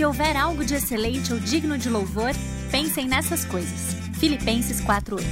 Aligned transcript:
Se 0.00 0.04
houver 0.06 0.34
algo 0.34 0.64
de 0.64 0.76
excelente 0.76 1.30
ou 1.30 1.38
digno 1.38 1.76
de 1.76 1.90
louvor, 1.90 2.30
pensem 2.70 3.06
nessas 3.06 3.44
coisas. 3.44 3.94
Filipenses 4.18 4.80
4:8. 4.80 5.22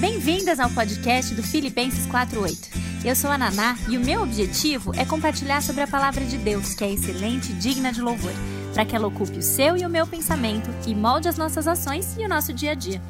Bem-vindas 0.00 0.58
ao 0.58 0.70
podcast 0.70 1.34
do 1.34 1.42
Filipenses 1.42 2.06
4:8. 2.06 2.70
Eu 3.04 3.14
sou 3.14 3.30
a 3.30 3.36
Naná 3.36 3.76
e 3.90 3.98
o 3.98 4.00
meu 4.00 4.22
objetivo 4.22 4.90
é 4.96 5.04
compartilhar 5.04 5.60
sobre 5.60 5.82
a 5.82 5.86
palavra 5.86 6.24
de 6.24 6.38
Deus, 6.38 6.72
que 6.72 6.82
é 6.82 6.90
excelente 6.90 7.52
e 7.52 7.56
digna 7.56 7.92
de 7.92 8.00
louvor, 8.00 8.32
para 8.72 8.86
que 8.86 8.96
ela 8.96 9.06
ocupe 9.06 9.36
o 9.36 9.42
seu 9.42 9.76
e 9.76 9.84
o 9.84 9.90
meu 9.90 10.06
pensamento 10.06 10.70
e 10.86 10.94
molde 10.94 11.28
as 11.28 11.36
nossas 11.36 11.68
ações 11.68 12.16
e 12.16 12.24
o 12.24 12.28
nosso 12.30 12.54
dia 12.54 12.70
a 12.70 12.74
dia. 12.74 13.02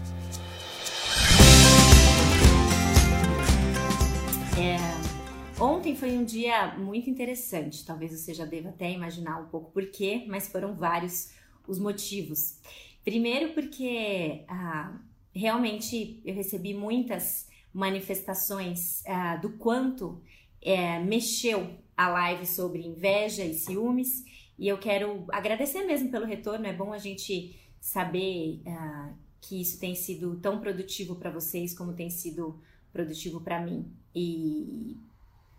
Ontem 5.60 5.96
foi 5.96 6.16
um 6.16 6.24
dia 6.24 6.76
muito 6.76 7.08
interessante. 7.08 7.84
Talvez 7.84 8.12
você 8.12 8.34
já 8.34 8.44
deva 8.44 8.70
até 8.70 8.90
imaginar 8.90 9.40
um 9.40 9.46
pouco 9.46 9.70
por 9.70 9.86
quê, 9.90 10.24
mas 10.28 10.48
foram 10.48 10.74
vários 10.74 11.32
os 11.66 11.78
motivos. 11.78 12.58
Primeiro, 13.04 13.52
porque 13.52 14.44
ah, 14.48 14.98
realmente 15.34 16.20
eu 16.24 16.34
recebi 16.34 16.74
muitas 16.74 17.48
manifestações 17.72 19.04
ah, 19.06 19.36
do 19.36 19.50
quanto 19.50 20.20
é, 20.62 20.98
mexeu 20.98 21.70
a 21.96 22.08
live 22.08 22.46
sobre 22.46 22.82
inveja 22.82 23.44
e 23.44 23.54
ciúmes. 23.54 24.24
E 24.58 24.68
eu 24.68 24.78
quero 24.78 25.24
agradecer 25.30 25.84
mesmo 25.84 26.10
pelo 26.10 26.26
retorno. 26.26 26.66
É 26.66 26.72
bom 26.72 26.92
a 26.92 26.98
gente 26.98 27.58
saber 27.80 28.62
ah, 28.66 29.12
que 29.40 29.60
isso 29.60 29.78
tem 29.78 29.94
sido 29.94 30.36
tão 30.40 30.58
produtivo 30.60 31.16
para 31.16 31.30
vocês 31.30 31.76
como 31.76 31.92
tem 31.92 32.10
sido 32.10 32.60
produtivo 32.92 33.40
para 33.40 33.60
mim. 33.60 33.90
E, 34.14 34.96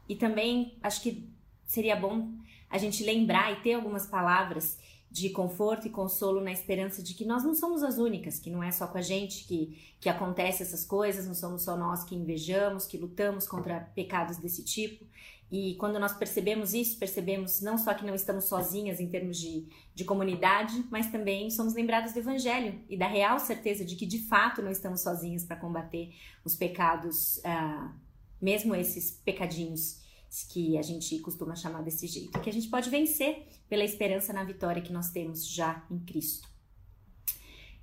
e 0.08 0.16
também 0.16 0.78
acho 0.82 1.02
que 1.02 1.30
seria 1.66 1.96
bom 1.96 2.34
a 2.70 2.78
gente 2.78 3.04
lembrar 3.04 3.52
e 3.54 3.62
ter 3.62 3.74
algumas 3.74 4.06
palavras 4.06 4.78
de 5.10 5.30
conforto 5.30 5.88
e 5.88 5.90
consolo 5.90 6.42
na 6.42 6.52
esperança 6.52 7.02
de 7.02 7.14
que 7.14 7.26
nós 7.26 7.44
não 7.44 7.56
somos 7.56 7.82
as 7.82 7.98
únicas, 7.98 8.40
que 8.40 8.50
não 8.50 8.62
é 8.62 8.72
só 8.72 8.88
com 8.88 8.98
a 8.98 9.02
gente 9.02 9.46
que, 9.46 9.96
que 10.00 10.10
acontece 10.10 10.64
essas 10.64 10.84
coisas, 10.84 11.26
não 11.26 11.34
somos 11.34 11.64
só 11.64 11.78
nós 11.78 12.04
que 12.04 12.14
invejamos, 12.14 12.86
que 12.86 12.98
lutamos 12.98 13.48
contra 13.48 13.80
pecados 13.96 14.38
desse 14.38 14.64
tipo. 14.64 15.06
E 15.50 15.76
quando 15.76 15.98
nós 15.98 16.12
percebemos 16.12 16.74
isso, 16.74 17.00
percebemos 17.00 17.62
não 17.62 17.78
só 17.78 17.94
que 17.94 18.06
não 18.06 18.14
estamos 18.14 18.46
sozinhas 18.46 19.00
em 19.00 19.08
termos 19.08 19.38
de, 19.38 19.66
de 19.96 20.04
comunidade, 20.04 20.84
mas 20.92 21.10
também 21.10 21.50
somos 21.50 21.74
lembrados 21.74 22.12
do 22.12 22.20
Evangelho 22.20 22.82
e 22.90 22.98
da 22.98 23.08
real 23.08 23.40
certeza 23.40 23.86
de 23.86 23.96
que 23.96 24.06
de 24.06 24.20
fato 24.20 24.62
não 24.62 24.70
estamos 24.70 25.00
sozinhas 25.00 25.46
para 25.46 25.56
combater 25.56 26.14
os 26.44 26.54
pecados, 26.54 27.40
ah, 27.46 27.94
mesmo 28.42 28.76
esses 28.76 29.12
pecadinhos 29.12 30.02
que 30.50 30.78
a 30.78 30.82
gente 30.82 31.18
costuma 31.20 31.56
chamar 31.56 31.82
desse 31.82 32.06
jeito, 32.08 32.40
que 32.40 32.50
a 32.50 32.54
gente 32.54 32.68
pode 32.70 32.90
vencer 32.90 33.48
pela 33.70 33.84
esperança 33.84 34.34
na 34.34 34.44
vitória 34.44 34.82
que 34.82 34.94
nós 34.94 35.10
temos 35.10 35.48
já 35.48 35.86
em 35.90 36.00
Cristo. 36.00 36.48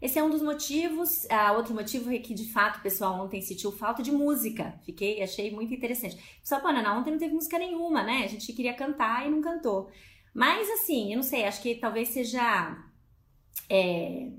Esse 0.00 0.18
é 0.18 0.22
um 0.22 0.28
dos 0.28 0.42
motivos. 0.42 1.26
Ah, 1.30 1.52
outro 1.52 1.72
motivo 1.72 2.12
é 2.12 2.18
que, 2.18 2.34
de 2.34 2.52
fato, 2.52 2.78
o 2.78 2.82
pessoal 2.82 3.24
ontem 3.24 3.40
sentiu 3.40 3.72
falta 3.72 4.02
de 4.02 4.12
música. 4.12 4.78
Fiquei, 4.84 5.22
achei 5.22 5.50
muito 5.50 5.72
interessante. 5.72 6.18
Só, 6.42 6.60
pô, 6.60 6.70
Naná, 6.70 6.98
ontem 6.98 7.10
não 7.10 7.18
teve 7.18 7.32
música 7.32 7.58
nenhuma, 7.58 8.02
né? 8.02 8.22
A 8.22 8.26
gente 8.26 8.52
queria 8.52 8.74
cantar 8.74 9.26
e 9.26 9.30
não 9.30 9.40
cantou. 9.40 9.90
Mas, 10.34 10.68
assim, 10.68 11.12
eu 11.12 11.16
não 11.16 11.22
sei, 11.22 11.46
acho 11.46 11.62
que 11.62 11.76
talvez 11.76 12.10
seja. 12.10 12.76
É, 13.70 14.30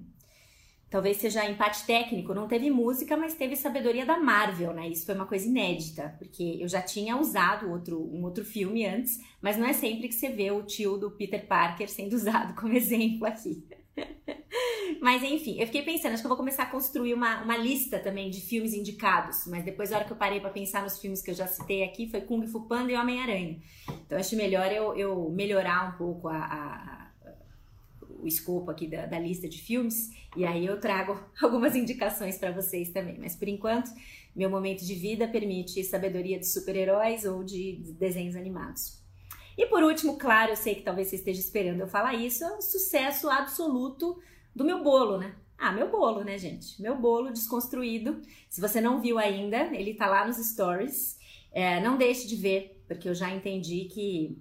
talvez 0.95 1.17
seja 1.17 1.45
empate 1.45 1.85
técnico. 1.85 2.33
Não 2.33 2.47
teve 2.47 2.71
música, 2.71 3.17
mas 3.17 3.33
teve 3.33 3.57
sabedoria 3.57 4.05
da 4.05 4.17
Marvel, 4.17 4.71
né? 4.71 4.87
Isso 4.87 5.05
foi 5.05 5.13
uma 5.13 5.25
coisa 5.25 5.45
inédita, 5.45 6.15
porque 6.17 6.57
eu 6.61 6.69
já 6.69 6.81
tinha 6.81 7.17
usado 7.17 7.69
outro, 7.69 7.99
um 7.99 8.23
outro 8.23 8.45
filme 8.45 8.85
antes, 8.85 9.19
mas 9.41 9.57
não 9.57 9.67
é 9.67 9.73
sempre 9.73 10.07
que 10.07 10.15
você 10.15 10.29
vê 10.29 10.51
o 10.51 10.63
tio 10.63 10.95
do 10.95 11.11
Peter 11.11 11.45
Parker 11.47 11.89
sendo 11.89 12.13
usado 12.15 12.55
como 12.55 12.71
exemplo 12.71 13.27
aqui. 13.27 13.61
Mas 15.01 15.23
enfim, 15.23 15.59
eu 15.59 15.65
fiquei 15.65 15.81
pensando, 15.81 16.13
acho 16.13 16.21
que 16.21 16.27
eu 16.27 16.29
vou 16.29 16.37
começar 16.37 16.63
a 16.63 16.67
construir 16.67 17.13
uma, 17.13 17.43
uma 17.43 17.57
lista 17.57 17.99
também 17.99 18.29
de 18.29 18.41
filmes 18.41 18.73
indicados. 18.73 19.45
Mas 19.47 19.63
depois, 19.63 19.91
a 19.91 19.97
hora 19.97 20.05
que 20.05 20.11
eu 20.11 20.17
parei 20.17 20.39
para 20.39 20.49
pensar 20.49 20.83
nos 20.83 20.99
filmes 20.99 21.21
que 21.21 21.31
eu 21.31 21.35
já 21.35 21.47
citei 21.47 21.83
aqui, 21.83 22.07
foi 22.07 22.21
Kung 22.21 22.45
Fu 22.47 22.61
Panda 22.61 22.91
e 22.91 22.95
Homem-Aranha. 22.95 23.59
Então 24.05 24.17
acho 24.17 24.35
melhor 24.35 24.71
eu, 24.71 24.95
eu 24.95 25.29
melhorar 25.29 25.93
um 25.93 25.97
pouco 25.97 26.27
a, 26.27 26.37
a, 26.37 27.04
o 28.25 28.27
escopo 28.27 28.71
aqui 28.71 28.87
da, 28.87 29.05
da 29.05 29.19
lista 29.19 29.47
de 29.47 29.59
filmes. 29.61 30.09
E 30.35 30.43
aí 30.43 30.65
eu 30.65 30.79
trago 30.79 31.19
algumas 31.41 31.75
indicações 31.75 32.37
para 32.37 32.51
vocês 32.51 32.89
também. 32.89 33.17
Mas 33.19 33.35
por 33.35 33.47
enquanto, 33.47 33.89
meu 34.35 34.49
momento 34.49 34.83
de 34.83 34.95
vida 34.95 35.27
permite 35.27 35.83
sabedoria 35.83 36.39
de 36.39 36.47
super-heróis 36.47 37.23
ou 37.23 37.43
de 37.43 37.95
desenhos 37.97 38.35
animados. 38.35 38.99
E 39.57 39.65
por 39.67 39.83
último, 39.83 40.17
claro, 40.17 40.51
eu 40.51 40.55
sei 40.57 40.75
que 40.75 40.81
talvez 40.81 41.07
você 41.07 41.15
esteja 41.15 41.39
esperando 41.39 41.79
eu 41.79 41.87
falar 41.87 42.13
isso, 42.13 42.43
é 42.43 42.57
um 42.57 42.61
sucesso 42.61 43.29
absoluto 43.29 44.19
do 44.53 44.65
meu 44.65 44.83
bolo, 44.83 45.17
né? 45.17 45.35
Ah, 45.57 45.71
meu 45.71 45.89
bolo, 45.89 46.23
né, 46.23 46.37
gente? 46.37 46.81
Meu 46.81 46.97
bolo 46.97 47.31
desconstruído. 47.31 48.21
Se 48.49 48.59
você 48.59 48.81
não 48.81 48.99
viu 48.99 49.17
ainda, 49.17 49.73
ele 49.73 49.93
tá 49.93 50.07
lá 50.07 50.27
nos 50.27 50.37
stories. 50.37 51.17
É, 51.51 51.79
não 51.79 51.97
deixe 51.97 52.27
de 52.27 52.35
ver, 52.35 52.83
porque 52.87 53.07
eu 53.07 53.15
já 53.15 53.33
entendi 53.33 53.85
que, 53.85 54.37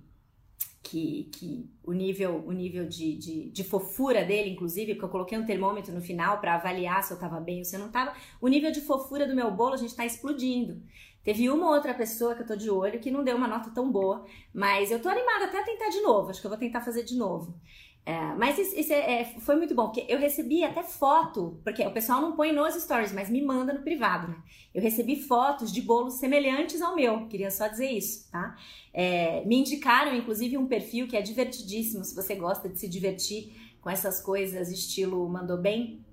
que, 0.84 1.31
que 1.33 1.69
o 1.83 1.93
nível, 1.93 2.45
o 2.47 2.53
nível 2.53 2.87
de, 2.87 3.17
de, 3.17 3.50
de 3.50 3.65
fofura 3.65 4.22
dele, 4.25 4.50
inclusive, 4.50 4.93
porque 4.95 5.06
eu 5.06 5.09
coloquei 5.09 5.39
um 5.39 5.47
termômetro 5.47 5.93
no 5.93 6.00
final 6.00 6.39
para 6.41 6.55
avaliar 6.55 7.03
se 7.03 7.12
eu 7.12 7.19
tava 7.19 7.41
bem 7.41 7.59
ou 7.59 7.65
se 7.65 7.75
eu 7.75 7.81
não 7.81 7.91
tava. 7.91 8.12
O 8.41 8.47
nível 8.47 8.71
de 8.71 8.83
fofura 8.83 9.27
do 9.27 9.34
meu 9.34 9.50
bolo, 9.50 9.75
a 9.75 9.78
gente 9.78 9.97
tá 9.97 10.05
explodindo. 10.05 10.81
Teve 11.25 11.49
uma 11.49 11.71
outra 11.71 11.95
pessoa 11.95 12.34
que 12.34 12.43
eu 12.43 12.47
tô 12.47 12.55
de 12.55 12.69
olho 12.69 13.00
que 13.00 13.11
não 13.11 13.25
deu 13.25 13.34
uma 13.34 13.49
nota 13.49 13.71
tão 13.71 13.91
boa, 13.91 14.27
mas 14.53 14.91
eu 14.91 15.00
tô 15.00 15.09
animada 15.09 15.47
até 15.47 15.59
a 15.59 15.65
tentar 15.65 15.89
de 15.89 16.03
novo. 16.03 16.28
Acho 16.28 16.41
que 16.41 16.47
eu 16.47 16.50
vou 16.50 16.59
tentar 16.59 16.83
fazer 16.83 17.03
de 17.03 17.16
novo. 17.16 17.59
É, 18.06 18.34
mas 18.34 18.59
isso, 18.59 18.78
isso 18.78 18.92
é, 18.92 19.22
é, 19.22 19.25
foi 19.41 19.56
muito 19.56 19.75
bom, 19.75 19.84
porque 19.84 20.04
eu 20.06 20.19
recebi 20.19 20.62
até 20.62 20.82
foto, 20.82 21.59
porque 21.65 21.82
o 21.87 21.91
pessoal 21.91 22.20
não 22.20 22.37
põe 22.37 22.53
nos 22.53 22.75
stories, 22.75 23.12
mas 23.12 23.31
me 23.31 23.41
manda 23.41 23.72
no 23.72 23.81
privado, 23.81 24.28
né? 24.28 24.37
Eu 24.75 24.82
recebi 24.82 25.22
fotos 25.22 25.72
de 25.72 25.81
bolos 25.81 26.15
semelhantes 26.15 26.82
ao 26.82 26.94
meu, 26.94 27.26
queria 27.28 27.50
só 27.50 27.66
dizer 27.66 27.91
isso, 27.91 28.31
tá? 28.31 28.56
É, 28.92 29.42
me 29.47 29.56
indicaram, 29.56 30.15
inclusive, 30.15 30.59
um 30.59 30.66
perfil 30.66 31.09
que 31.09 31.16
é 31.16 31.22
divertidíssimo, 31.22 32.04
se 32.04 32.15
você 32.15 32.34
gosta 32.34 32.69
de 32.69 32.78
se 32.78 32.87
divertir 32.87 33.56
com 33.81 33.88
essas 33.88 34.21
coisas, 34.21 34.71
estilo 34.71 35.26
mandou 35.26 35.56
bem. 35.56 36.04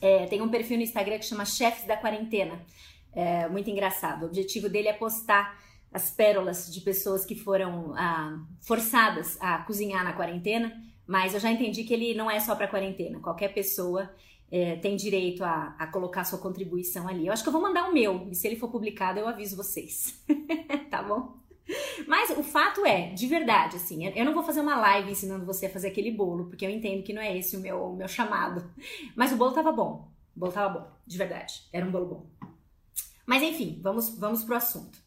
É, 0.00 0.26
tem 0.26 0.40
um 0.40 0.48
perfil 0.48 0.76
no 0.76 0.84
Instagram 0.84 1.18
que 1.18 1.26
chama 1.26 1.44
Chefes 1.44 1.84
da 1.84 1.96
Quarentena, 1.96 2.64
é, 3.12 3.48
muito 3.48 3.68
engraçado. 3.68 4.22
O 4.22 4.26
objetivo 4.26 4.68
dele 4.68 4.86
é 4.86 4.92
postar 4.92 5.58
as 5.92 6.12
pérolas 6.12 6.72
de 6.72 6.80
pessoas 6.80 7.24
que 7.24 7.34
foram 7.34 7.92
ah, 7.96 8.40
forçadas 8.60 9.36
a 9.40 9.58
cozinhar 9.58 10.02
na 10.02 10.12
quarentena 10.12 10.72
mas 11.06 11.34
eu 11.34 11.40
já 11.40 11.50
entendi 11.50 11.84
que 11.84 11.92
ele 11.92 12.14
não 12.14 12.30
é 12.30 12.40
só 12.40 12.54
para 12.54 12.68
quarentena. 12.68 13.20
Qualquer 13.20 13.52
pessoa 13.52 14.10
é, 14.50 14.76
tem 14.76 14.96
direito 14.96 15.44
a, 15.44 15.74
a, 15.78 15.86
colocar 15.86 16.24
sua 16.24 16.38
contribuição 16.38 17.08
ali. 17.08 17.26
Eu 17.26 17.32
acho 17.32 17.42
que 17.42 17.48
eu 17.48 17.52
vou 17.52 17.62
mandar 17.62 17.88
o 17.88 17.92
meu, 17.92 18.28
e 18.30 18.34
se 18.34 18.46
ele 18.46 18.56
for 18.56 18.68
publicado, 18.68 19.18
eu 19.18 19.28
aviso 19.28 19.56
vocês. 19.56 20.22
tá 20.90 21.02
bom? 21.02 21.36
Mas 22.06 22.30
o 22.30 22.42
fato 22.42 22.84
é, 22.84 23.08
de 23.14 23.26
verdade, 23.26 23.76
assim, 23.76 24.06
eu 24.06 24.24
não 24.24 24.34
vou 24.34 24.42
fazer 24.42 24.60
uma 24.60 24.76
live 24.76 25.10
ensinando 25.10 25.46
você 25.46 25.66
a 25.66 25.70
fazer 25.70 25.88
aquele 25.88 26.10
bolo, 26.10 26.46
porque 26.46 26.64
eu 26.64 26.70
entendo 26.70 27.02
que 27.02 27.12
não 27.12 27.22
é 27.22 27.36
esse 27.36 27.56
o 27.56 27.60
meu, 27.60 27.82
o 27.82 27.96
meu 27.96 28.06
chamado. 28.06 28.70
Mas 29.16 29.32
o 29.32 29.36
bolo 29.36 29.52
tava 29.52 29.72
bom. 29.72 30.08
O 30.36 30.40
bolo 30.40 30.52
tava 30.52 30.78
bom, 30.78 30.86
de 31.06 31.16
verdade. 31.16 31.62
Era 31.72 31.86
um 31.86 31.90
bolo 31.90 32.06
bom. 32.06 32.26
Mas 33.26 33.42
enfim, 33.42 33.80
vamos, 33.82 34.10
vamos 34.18 34.44
pro 34.44 34.56
assunto. 34.56 34.98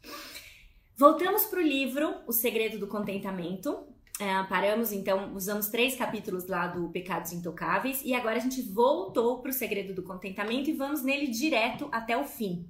Voltamos 0.95 1.45
pro 1.45 1.61
livro 1.61 2.15
O 2.25 2.31
Segredo 2.31 2.79
do 2.79 2.87
Contentamento, 2.87 3.85
é, 4.19 4.43
paramos, 4.43 4.91
então, 4.91 5.33
usamos 5.35 5.67
três 5.67 5.95
capítulos 5.95 6.47
lá 6.47 6.67
do 6.67 6.89
Pecados 6.89 7.33
Intocáveis 7.33 8.01
e 8.03 8.15
agora 8.15 8.37
a 8.37 8.39
gente 8.39 8.63
voltou 8.63 9.39
para 9.41 9.51
o 9.51 9.53
segredo 9.53 9.93
do 9.93 10.01
contentamento 10.01 10.69
e 10.69 10.73
vamos 10.73 11.03
nele 11.03 11.27
direto 11.27 11.87
até 11.91 12.17
o 12.17 12.23
fim. 12.23 12.67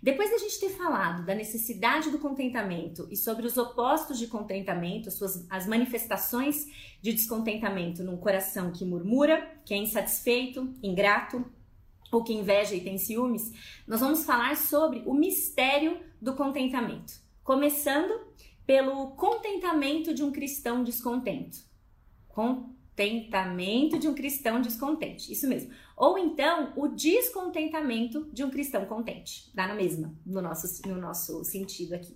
Depois 0.00 0.30
da 0.30 0.38
gente 0.38 0.60
ter 0.60 0.68
falado 0.68 1.26
da 1.26 1.34
necessidade 1.34 2.10
do 2.10 2.20
contentamento 2.20 3.08
e 3.10 3.16
sobre 3.16 3.46
os 3.46 3.56
opostos 3.56 4.16
de 4.16 4.28
contentamento, 4.28 5.08
as, 5.08 5.14
suas, 5.14 5.44
as 5.50 5.66
manifestações 5.66 6.66
de 7.02 7.12
descontentamento 7.12 8.04
num 8.04 8.16
coração 8.16 8.70
que 8.70 8.84
murmura, 8.84 9.44
que 9.64 9.74
é 9.74 9.76
insatisfeito, 9.78 10.72
ingrato 10.80 11.44
ou 12.12 12.22
que 12.22 12.32
inveja 12.32 12.76
e 12.76 12.80
tem 12.80 12.98
ciúmes, 12.98 13.50
nós 13.88 13.98
vamos 13.98 14.24
falar 14.24 14.56
sobre 14.56 15.02
o 15.04 15.12
mistério 15.12 15.98
do 16.22 16.34
contentamento. 16.34 17.14
Começando 17.42 18.12
pelo 18.66 19.12
contentamento 19.12 20.12
de 20.12 20.22
um 20.22 20.32
cristão 20.32 20.82
descontente. 20.82 21.64
Contentamento 22.28 23.98
de 23.98 24.08
um 24.08 24.14
cristão 24.14 24.60
descontente. 24.60 25.32
Isso 25.32 25.46
mesmo. 25.46 25.72
Ou 25.96 26.18
então 26.18 26.74
o 26.76 26.88
descontentamento 26.88 28.28
de 28.30 28.44
um 28.44 28.50
cristão 28.50 28.84
contente. 28.84 29.50
Dá 29.54 29.66
na 29.66 29.74
mesma, 29.74 30.14
no 30.26 30.42
nosso, 30.42 30.86
no 30.86 31.00
nosso 31.00 31.42
sentido 31.42 31.94
aqui. 31.94 32.14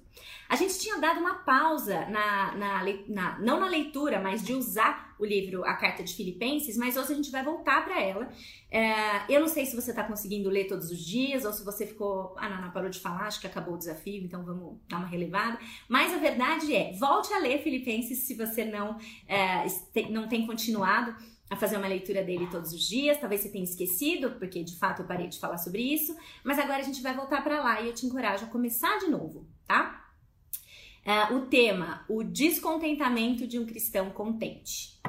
A 0.50 0.56
gente 0.56 0.78
tinha 0.78 0.98
dado 0.98 1.18
uma 1.20 1.36
pausa 1.36 2.06
na, 2.06 2.54
na, 2.56 2.84
na, 3.08 3.38
não 3.38 3.58
na 3.58 3.68
leitura, 3.68 4.20
mas 4.20 4.42
de 4.42 4.52
usar 4.52 5.14
o 5.18 5.24
livro 5.24 5.64
A 5.64 5.74
Carta 5.74 6.02
de 6.02 6.14
Filipenses, 6.14 6.76
mas 6.76 6.96
hoje 6.96 7.12
a 7.12 7.16
gente 7.16 7.30
vai 7.30 7.42
voltar 7.42 7.84
para 7.84 8.02
ela. 8.02 8.30
É, 8.70 9.32
eu 9.32 9.40
não 9.40 9.48
sei 9.48 9.64
se 9.64 9.74
você 9.74 9.90
está 9.90 10.04
conseguindo 10.04 10.50
ler 10.50 10.66
todos 10.66 10.90
os 10.90 10.98
dias 10.98 11.44
ou 11.46 11.52
se 11.52 11.64
você 11.64 11.86
ficou. 11.86 12.34
Ah, 12.36 12.48
Nana 12.48 12.70
parou 12.70 12.90
de 12.90 13.00
falar, 13.00 13.26
acho 13.26 13.40
que 13.40 13.46
acabou 13.46 13.74
o 13.74 13.78
desafio, 13.78 14.22
então 14.22 14.44
vamos 14.44 14.78
dar 14.88 14.98
uma 14.98 15.06
relevada. 15.06 15.58
Mas 15.88 16.12
a 16.12 16.18
verdade 16.18 16.74
é, 16.74 16.92
volte 16.92 17.32
a 17.32 17.38
ler 17.38 17.62
Filipenses 17.62 18.18
se 18.18 18.34
você 18.34 18.64
não, 18.64 18.98
é, 19.26 19.64
não 20.10 20.28
tem 20.28 20.46
continuado 20.46 21.14
a 21.50 21.56
fazer 21.56 21.76
uma 21.76 21.88
leitura 21.88 22.22
dele 22.22 22.46
todos 22.46 22.72
os 22.72 22.80
dias. 22.80 23.18
Talvez 23.18 23.40
você 23.40 23.48
tenha 23.48 23.64
esquecido, 23.64 24.30
porque 24.38 24.62
de 24.62 24.78
fato 24.78 25.02
eu 25.02 25.06
parei 25.06 25.26
de 25.26 25.40
falar 25.40 25.58
sobre 25.58 25.82
isso. 25.82 26.16
Mas 26.44 26.60
agora 26.60 26.78
a 26.78 26.84
gente 26.84 27.02
vai 27.02 27.14
voltar 27.14 27.42
para 27.42 27.60
lá 27.60 27.80
e 27.80 27.88
eu 27.88 27.94
te 27.94 28.06
encorajo 28.06 28.44
a 28.44 28.48
começar 28.48 28.98
de 28.98 29.08
novo, 29.08 29.48
tá? 29.66 30.08
Uh, 31.04 31.34
o 31.34 31.46
tema, 31.46 32.04
o 32.08 32.22
descontentamento 32.22 33.46
de 33.46 33.58
um 33.58 33.66
cristão 33.66 34.10
contente. 34.10 35.00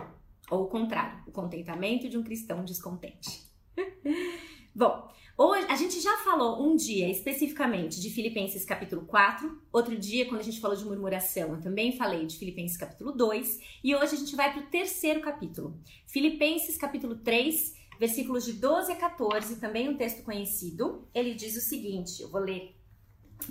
Ou 0.49 0.63
o 0.63 0.67
contrário, 0.67 1.21
o 1.27 1.31
contentamento 1.31 2.09
de 2.09 2.17
um 2.17 2.23
cristão 2.23 2.65
descontente. 2.65 3.43
Bom, 4.73 5.09
Hoje, 5.43 5.65
a 5.69 5.75
gente 5.75 5.99
já 5.99 6.17
falou 6.17 6.61
um 6.61 6.75
dia 6.75 7.09
especificamente 7.09 7.99
de 7.99 8.11
Filipenses 8.11 8.63
capítulo 8.63 9.07
4, 9.07 9.59
outro 9.73 9.97
dia, 9.97 10.27
quando 10.27 10.39
a 10.39 10.43
gente 10.43 10.61
falou 10.61 10.77
de 10.77 10.85
murmuração, 10.85 11.55
eu 11.55 11.59
também 11.59 11.97
falei 11.97 12.27
de 12.27 12.37
Filipenses 12.37 12.77
capítulo 12.77 13.11
2, 13.11 13.59
e 13.83 13.95
hoje 13.95 14.13
a 14.13 14.17
gente 14.19 14.35
vai 14.35 14.53
para 14.53 14.61
o 14.61 14.67
terceiro 14.67 15.19
capítulo, 15.19 15.75
Filipenses 16.05 16.77
capítulo 16.77 17.15
3, 17.15 17.75
versículos 17.99 18.45
de 18.45 18.53
12 18.53 18.91
a 18.91 18.95
14, 18.95 19.59
também 19.59 19.89
um 19.89 19.97
texto 19.97 20.21
conhecido. 20.21 21.07
Ele 21.11 21.33
diz 21.33 21.57
o 21.57 21.61
seguinte: 21.61 22.21
eu 22.21 22.29
vou 22.29 22.41
ler 22.41 22.75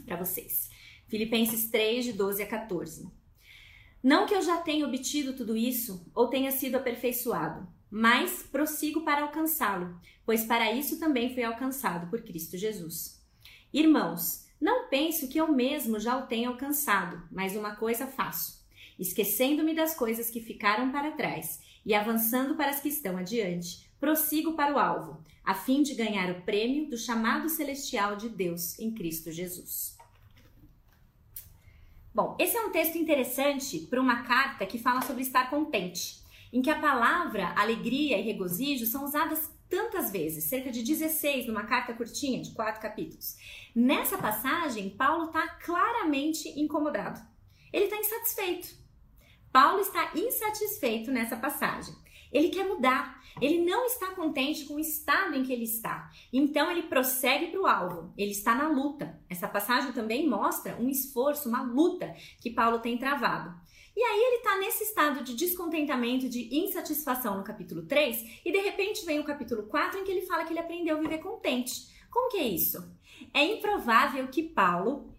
para 0.07 0.15
vocês. 0.15 0.71
Filipenses 1.09 1.71
3, 1.71 2.05
de 2.05 2.13
12 2.13 2.41
a 2.41 2.47
14. 2.47 3.11
Não 4.01 4.27
que 4.27 4.35
eu 4.35 4.43
já 4.43 4.59
tenha 4.59 4.87
obtido 4.87 5.33
tudo 5.33 5.57
isso 5.57 6.09
ou 6.15 6.29
tenha 6.29 6.53
sido 6.53 6.77
aperfeiçoado 6.77 7.67
mas 7.91 8.45
prossigo 8.45 9.01
para 9.01 9.23
alcançá-lo, 9.23 10.01
pois 10.25 10.45
para 10.45 10.73
isso 10.73 11.01
também 11.01 11.35
fui 11.35 11.43
alcançado 11.43 12.09
por 12.09 12.23
Cristo 12.23 12.57
Jesus. 12.57 13.21
Irmãos, 13.73 14.47
não 14.61 14.89
penso 14.89 15.29
que 15.29 15.39
eu 15.39 15.51
mesmo 15.53 15.99
já 15.99 16.17
o 16.17 16.27
tenha 16.27 16.49
alcançado, 16.49 17.23
mas 17.33 17.57
uma 17.57 17.75
coisa 17.75 18.07
faço, 18.07 18.65
esquecendo-me 18.99 19.75
das 19.75 19.95
coisas 19.95 20.31
que 20.31 20.41
ficaram 20.41 20.93
para 20.93 21.13
trás 21.13 21.61
e 21.85 21.95
avançando 21.95 22.55
para 22.55 22.71
as 22.71 22.81
que 22.81 22.89
estão 22.89 23.17
adiante, 23.17 23.91
prossigo 23.99 24.53
para 24.53 24.75
o 24.75 24.79
alvo, 24.79 25.25
a 25.43 25.55
fim 25.55 25.83
de 25.83 25.95
ganhar 25.95 26.31
o 26.31 26.43
prêmio 26.43 26.89
do 26.89 26.97
chamado 26.97 27.49
celestial 27.49 28.17
de 28.17 28.29
Deus 28.29 28.79
em 28.79 28.93
Cristo 28.93 29.33
Jesus. 29.33 29.97
Bom, 32.15 32.37
esse 32.39 32.57
é 32.57 32.61
um 32.61 32.71
texto 32.71 32.99
interessante 32.99 33.81
para 33.87 34.01
uma 34.01 34.23
carta 34.23 34.67
que 34.67 34.79
fala 34.79 35.01
sobre 35.03 35.23
estar 35.23 35.49
contente 35.49 36.20
em 36.53 36.61
que 36.63 36.71
a 36.71 36.81
palavra 36.81 37.55
alegria 37.57 38.19
e 38.19 38.23
regozijo 38.23 38.87
são 38.87 39.05
usadas 39.05 39.51
tantas 39.69 40.11
vezes, 40.11 40.45
cerca 40.45 40.71
de 40.71 40.83
16 40.83 41.47
numa 41.47 41.65
carta 41.65 41.95
curtinha 41.95 42.43
de 42.43 42.51
quatro 42.53 42.83
capítulos. 42.83 43.37
Nessa 43.75 44.19
passagem, 44.19 44.91
Paulo 44.91 45.27
está 45.27 45.47
claramente 45.49 46.49
incomodado. 46.61 47.21
Ele 47.73 47.85
está 47.85 47.97
insatisfeito. 47.97 48.69
Paulo 49.53 49.81
está 49.81 50.13
insatisfeito 50.15 51.11
nessa 51.11 51.37
passagem. 51.37 51.95
Ele 52.33 52.49
quer 52.49 52.67
mudar. 52.67 53.21
Ele 53.41 53.65
não 53.65 53.87
está 53.87 54.09
contente 54.09 54.65
com 54.65 54.75
o 54.75 54.81
estado 54.81 55.35
em 55.35 55.43
que 55.43 55.53
ele 55.53 55.65
está. 55.65 56.11
Então 56.33 56.71
ele 56.71 56.83
prossegue 56.83 57.49
para 57.49 57.61
o 57.61 57.67
alvo. 57.67 58.13
Ele 58.17 58.33
está 58.33 58.55
na 58.55 58.69
luta. 58.69 59.19
Essa 59.29 59.49
passagem 59.49 59.93
também 59.93 60.29
mostra 60.29 60.77
um 60.77 60.89
esforço, 60.89 61.49
uma 61.49 61.63
luta 61.63 62.15
que 62.41 62.51
Paulo 62.51 62.81
tem 62.81 62.99
travado. 62.99 63.55
E 63.97 64.03
aí 64.03 64.21
ele 64.21 64.37
está 64.37 64.59
nesse 64.59 64.85
estado 64.85 65.23
de 65.25 65.35
descontentamento, 65.35 66.29
de 66.29 66.49
insatisfação 66.57 67.37
no 67.37 67.45
capítulo 67.45 67.83
3, 67.83 68.41
e 68.45 68.53
de 68.53 68.59
repente 68.59 69.05
vem 69.05 69.19
o 69.19 69.25
capítulo 69.25 69.65
4 69.65 70.01
em 70.01 70.05
que 70.05 70.11
ele 70.11 70.27
fala 70.27 70.45
que 70.45 70.53
ele 70.53 70.61
aprendeu 70.61 70.97
a 70.97 71.01
viver 71.01 71.19
contente. 71.19 71.89
Como 72.11 72.31
que 72.31 72.39
é 72.39 72.47
isso? 72.47 72.79
É 73.35 73.45
improvável 73.45 74.29
que 74.29 74.43
Paulo 74.43 75.15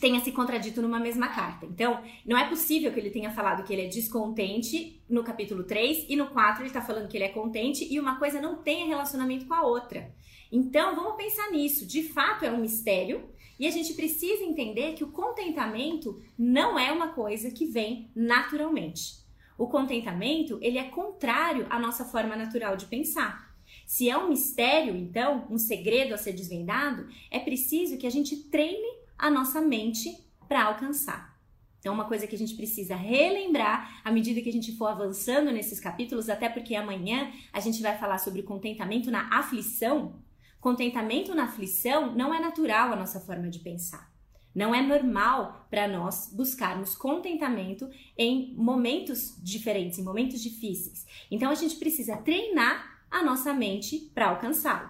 tenha 0.00 0.20
se 0.20 0.32
contradito 0.32 0.82
numa 0.82 0.98
mesma 0.98 1.28
carta. 1.28 1.64
Então, 1.66 2.02
não 2.24 2.36
é 2.36 2.48
possível 2.48 2.92
que 2.92 3.00
ele 3.00 3.10
tenha 3.10 3.30
falado 3.30 3.64
que 3.64 3.72
ele 3.72 3.82
é 3.82 3.88
descontente 3.88 5.02
no 5.08 5.24
capítulo 5.24 5.64
3 5.64 6.06
e 6.08 6.16
no 6.16 6.28
4 6.28 6.62
ele 6.62 6.68
está 6.68 6.82
falando 6.82 7.08
que 7.08 7.16
ele 7.16 7.24
é 7.24 7.30
contente 7.30 7.86
e 7.90 7.98
uma 7.98 8.18
coisa 8.18 8.40
não 8.40 8.56
tenha 8.56 8.86
relacionamento 8.86 9.46
com 9.46 9.54
a 9.54 9.62
outra. 9.62 10.14
Então, 10.52 10.94
vamos 10.94 11.16
pensar 11.16 11.50
nisso. 11.50 11.86
De 11.86 12.02
fato, 12.02 12.44
é 12.44 12.50
um 12.50 12.60
mistério 12.60 13.28
e 13.58 13.66
a 13.66 13.70
gente 13.70 13.94
precisa 13.94 14.44
entender 14.44 14.94
que 14.94 15.04
o 15.04 15.12
contentamento 15.12 16.22
não 16.38 16.78
é 16.78 16.92
uma 16.92 17.08
coisa 17.08 17.50
que 17.50 17.66
vem 17.66 18.10
naturalmente. 18.14 19.24
O 19.58 19.66
contentamento, 19.66 20.58
ele 20.60 20.78
é 20.78 20.84
contrário 20.84 21.66
à 21.70 21.78
nossa 21.78 22.04
forma 22.04 22.36
natural 22.36 22.76
de 22.76 22.86
pensar. 22.86 23.54
Se 23.86 24.10
é 24.10 24.16
um 24.16 24.28
mistério, 24.28 24.94
então, 24.96 25.46
um 25.50 25.58
segredo 25.58 26.12
a 26.12 26.18
ser 26.18 26.32
desvendado, 26.32 27.08
é 27.30 27.38
preciso 27.38 27.96
que 27.96 28.06
a 28.06 28.10
gente 28.10 28.36
treine 28.36 28.98
a 29.18 29.30
nossa 29.30 29.60
mente 29.60 30.14
para 30.46 30.64
alcançar. 30.64 31.36
Então, 31.78 31.94
uma 31.94 32.06
coisa 32.06 32.26
que 32.26 32.34
a 32.34 32.38
gente 32.38 32.54
precisa 32.54 32.96
relembrar 32.96 34.00
à 34.04 34.10
medida 34.10 34.40
que 34.40 34.48
a 34.48 34.52
gente 34.52 34.76
for 34.76 34.86
avançando 34.86 35.52
nesses 35.52 35.78
capítulos, 35.78 36.28
até 36.28 36.48
porque 36.48 36.74
amanhã 36.74 37.30
a 37.52 37.60
gente 37.60 37.80
vai 37.80 37.96
falar 37.96 38.18
sobre 38.18 38.40
o 38.40 38.44
contentamento 38.44 39.10
na 39.10 39.28
aflição, 39.32 40.16
Contentamento 40.66 41.32
na 41.32 41.44
aflição 41.44 42.12
não 42.16 42.34
é 42.34 42.40
natural 42.40 42.92
a 42.92 42.96
nossa 42.96 43.20
forma 43.20 43.48
de 43.48 43.60
pensar. 43.60 44.12
Não 44.52 44.74
é 44.74 44.82
normal 44.82 45.64
para 45.70 45.86
nós 45.86 46.28
buscarmos 46.32 46.96
contentamento 46.96 47.88
em 48.18 48.52
momentos 48.56 49.40
diferentes, 49.40 49.96
em 49.96 50.02
momentos 50.02 50.42
difíceis. 50.42 51.06
Então 51.30 51.52
a 51.52 51.54
gente 51.54 51.76
precisa 51.76 52.16
treinar 52.16 53.04
a 53.08 53.22
nossa 53.22 53.54
mente 53.54 54.10
para 54.12 54.30
alcançá-lo, 54.30 54.88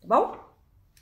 tá 0.00 0.08
bom? 0.08 0.34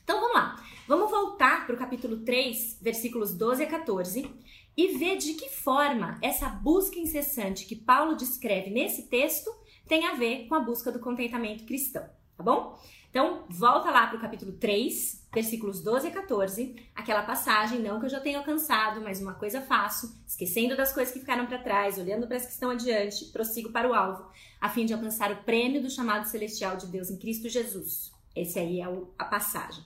Então 0.02 0.20
vamos 0.20 0.34
lá. 0.34 0.61
Vamos 0.88 1.08
voltar 1.08 1.64
para 1.64 1.76
o 1.76 1.79
capítulo 1.79 2.25
3, 2.25 2.81
versículos 2.82 3.32
12 3.32 3.62
a 3.62 3.67
14 3.69 4.29
e 4.76 4.99
ver 4.99 5.19
de 5.19 5.34
que 5.34 5.50
forma 5.50 6.19
essa 6.20 6.49
busca 6.49 6.99
incessante 6.99 7.64
que 7.64 7.76
Paulo 7.76 8.17
descreve 8.17 8.70
nesse 8.70 9.05
texto 9.05 9.49
tem 9.87 10.05
a 10.05 10.14
ver 10.14 10.49
com 10.49 10.56
a 10.56 10.61
busca 10.61 10.90
do 10.90 10.99
contentamento 10.99 11.64
cristão, 11.64 12.05
tá 12.37 12.43
bom? 12.43 12.76
Então, 13.17 13.47
volta 13.49 13.91
lá 13.91 14.07
para 14.09 14.19
o 14.19 14.21
capítulo 14.21 14.53
3, 14.53 15.27
versículos 15.33 15.83
12 15.83 16.09
a 16.09 16.11
14, 16.11 16.77
aquela 16.95 17.23
passagem, 17.23 17.79
não 17.79 17.99
que 17.99 18.05
eu 18.05 18.11
já 18.11 18.21
tenha 18.21 18.37
alcançado, 18.37 19.01
mas 19.01 19.23
uma 19.23 19.33
coisa 19.33 19.63
faço, 19.63 20.23
esquecendo 20.27 20.77
das 20.77 20.93
coisas 20.93 21.15
que 21.15 21.21
ficaram 21.21 21.47
para 21.47 21.57
trás, 21.57 21.97
olhando 21.97 22.27
para 22.27 22.37
as 22.37 22.45
que 22.45 22.53
estão 22.53 22.69
adiante, 22.69 23.25
prossigo 23.33 23.73
para 23.73 23.89
o 23.89 23.95
alvo, 23.95 24.31
a 24.61 24.69
fim 24.69 24.85
de 24.85 24.93
alcançar 24.93 25.33
o 25.33 25.43
prêmio 25.45 25.81
do 25.81 25.89
chamado 25.89 26.27
celestial 26.27 26.77
de 26.77 26.89
Deus 26.89 27.09
em 27.09 27.17
Cristo 27.17 27.49
Jesus. 27.49 28.13
Esse 28.37 28.59
aí 28.59 28.83
é 28.83 28.89
o, 28.91 29.09
a 29.19 29.25
passagem. 29.25 29.83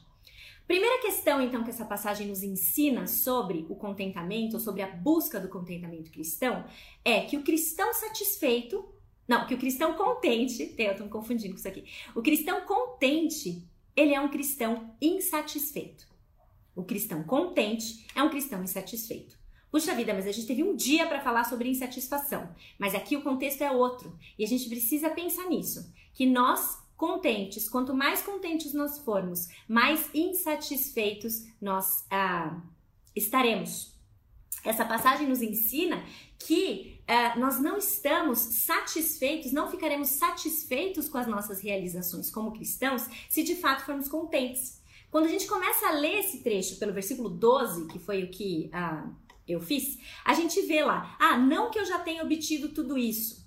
Primeira 0.67 1.01
questão, 1.01 1.41
então, 1.41 1.63
que 1.63 1.71
essa 1.71 1.85
passagem 1.85 2.27
nos 2.27 2.43
ensina 2.43 3.07
sobre 3.07 3.65
o 3.69 3.77
contentamento, 3.77 4.59
sobre 4.59 4.83
a 4.83 4.89
busca 4.89 5.39
do 5.39 5.49
contentamento 5.49 6.11
cristão, 6.11 6.65
é 7.05 7.21
que 7.21 7.37
o 7.37 7.45
cristão 7.45 7.95
satisfeito 7.95 8.85
não, 9.31 9.47
que 9.47 9.55
o 9.55 9.59
cristão 9.59 9.95
contente, 9.95 10.75
eu 10.77 10.97
tô 10.97 11.05
me 11.05 11.09
confundindo 11.09 11.55
com 11.55 11.61
isso 11.61 11.69
aqui. 11.69 11.85
O 12.17 12.21
cristão 12.21 12.63
contente, 12.63 13.65
ele 13.95 14.13
é 14.13 14.21
um 14.21 14.29
cristão 14.29 14.93
insatisfeito. 15.01 16.05
O 16.75 16.83
cristão 16.83 17.23
contente 17.23 18.09
é 18.13 18.25
um 18.25 18.29
cristão 18.29 18.61
insatisfeito. 18.61 19.39
Puxa 19.71 19.95
vida, 19.95 20.13
mas 20.13 20.27
a 20.27 20.33
gente 20.33 20.49
teve 20.49 20.65
um 20.65 20.75
dia 20.75 21.07
para 21.07 21.21
falar 21.21 21.45
sobre 21.45 21.69
insatisfação, 21.69 22.53
mas 22.77 22.93
aqui 22.93 23.17
o 23.17 23.23
contexto 23.23 23.63
é 23.63 23.71
outro 23.71 24.19
e 24.37 24.43
a 24.43 24.49
gente 24.49 24.69
precisa 24.69 25.09
pensar 25.11 25.49
nisso, 25.49 25.95
que 26.13 26.27
nós 26.27 26.83
contentes, 26.97 27.69
quanto 27.69 27.95
mais 27.95 28.23
contentes 28.23 28.75
nós 28.75 28.99
formos, 28.99 29.47
mais 29.69 30.11
insatisfeitos 30.13 31.47
nós 31.61 32.05
ah, 32.11 32.61
estaremos. 33.15 33.90
Essa 34.65 34.85
passagem 34.85 35.27
nos 35.27 35.41
ensina 35.41 36.05
que 36.39 37.01
uh, 37.09 37.39
nós 37.39 37.61
não 37.61 37.79
estamos 37.79 38.39
satisfeitos, 38.39 39.53
não 39.53 39.71
ficaremos 39.71 40.11
satisfeitos 40.11 41.09
com 41.09 41.19
as 41.19 41.27
nossas 41.27 41.61
realizações 41.61 42.31
como 42.31 42.53
cristãos 42.53 43.07
se 43.29 43.43
de 43.43 43.57
fato 43.57 43.85
formos 43.85 44.09
contentes. 44.09 44.81
Quando 45.11 45.25
a 45.25 45.29
gente 45.29 45.47
começa 45.47 45.89
a 45.89 45.93
ler 45.93 46.21
esse 46.21 46.43
trecho 46.43 46.79
pelo 46.79 46.93
versículo 46.93 47.29
12, 47.29 47.89
que 47.89 47.99
foi 47.99 48.23
o 48.23 48.31
que 48.31 48.71
uh, 48.73 49.13
eu 49.47 49.61
fiz, 49.61 49.99
a 50.25 50.35
gente 50.35 50.61
vê 50.63 50.85
lá, 50.85 51.17
ah, 51.19 51.37
não 51.37 51.71
que 51.71 51.79
eu 51.79 51.85
já 51.85 51.99
tenha 51.99 52.23
obtido 52.23 52.69
tudo 52.69 52.97
isso. 52.97 53.45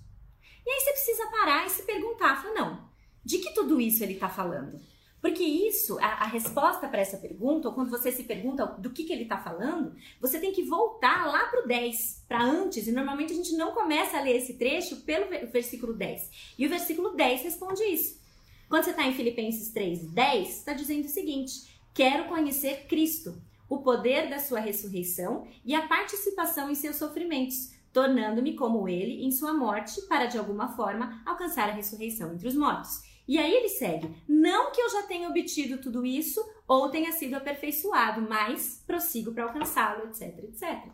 E 0.66 0.70
aí 0.70 0.80
você 0.80 0.92
precisa 0.92 1.26
parar 1.28 1.66
e 1.66 1.70
se 1.70 1.82
perguntar, 1.84 2.42
fala, 2.42 2.54
não, 2.54 2.88
de 3.24 3.38
que 3.38 3.54
tudo 3.54 3.80
isso 3.80 4.02
ele 4.02 4.14
está 4.14 4.28
falando? 4.28 4.80
Porque 5.24 5.42
isso, 5.42 5.98
a, 6.00 6.24
a 6.24 6.26
resposta 6.26 6.86
para 6.86 7.00
essa 7.00 7.16
pergunta, 7.16 7.68
ou 7.68 7.74
quando 7.74 7.88
você 7.88 8.12
se 8.12 8.24
pergunta 8.24 8.66
do 8.66 8.90
que, 8.90 9.04
que 9.04 9.12
ele 9.14 9.22
está 9.22 9.38
falando, 9.38 9.96
você 10.20 10.38
tem 10.38 10.52
que 10.52 10.64
voltar 10.64 11.24
lá 11.24 11.46
para 11.46 11.64
o 11.64 11.66
10, 11.66 12.26
para 12.28 12.42
antes. 12.44 12.86
E 12.86 12.92
normalmente 12.92 13.32
a 13.32 13.36
gente 13.36 13.56
não 13.56 13.72
começa 13.72 14.18
a 14.18 14.20
ler 14.20 14.36
esse 14.36 14.58
trecho 14.58 14.96
pelo 14.96 15.30
versículo 15.50 15.94
10. 15.94 16.30
E 16.58 16.66
o 16.66 16.68
versículo 16.68 17.16
10 17.16 17.42
responde 17.42 17.82
isso. 17.84 18.20
Quando 18.68 18.84
você 18.84 18.90
está 18.90 19.06
em 19.06 19.14
Filipenses 19.14 19.72
3, 19.72 20.12
10, 20.12 20.58
está 20.58 20.74
dizendo 20.74 21.06
o 21.06 21.08
seguinte: 21.08 21.74
quero 21.94 22.28
conhecer 22.28 22.84
Cristo, 22.86 23.34
o 23.66 23.78
poder 23.78 24.28
da 24.28 24.38
sua 24.38 24.60
ressurreição 24.60 25.48
e 25.64 25.74
a 25.74 25.88
participação 25.88 26.70
em 26.70 26.74
seus 26.74 26.96
sofrimentos, 26.96 27.72
tornando-me 27.94 28.56
como 28.56 28.86
ele 28.86 29.24
em 29.24 29.30
sua 29.30 29.54
morte, 29.54 30.02
para 30.02 30.26
de 30.26 30.36
alguma 30.36 30.76
forma 30.76 31.22
alcançar 31.24 31.70
a 31.70 31.72
ressurreição 31.72 32.34
entre 32.34 32.46
os 32.46 32.54
mortos. 32.54 33.13
E 33.26 33.38
aí 33.38 33.52
ele 33.52 33.68
segue: 33.68 34.14
Não 34.28 34.70
que 34.70 34.80
eu 34.80 34.90
já 34.90 35.02
tenha 35.04 35.28
obtido 35.28 35.78
tudo 35.78 36.04
isso 36.04 36.44
ou 36.66 36.90
tenha 36.90 37.12
sido 37.12 37.34
aperfeiçoado, 37.34 38.22
mas 38.22 38.82
prossigo 38.86 39.32
para 39.32 39.44
alcançá-lo, 39.44 40.08
etc, 40.08 40.38
etc. 40.44 40.88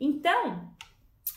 Então, 0.00 0.72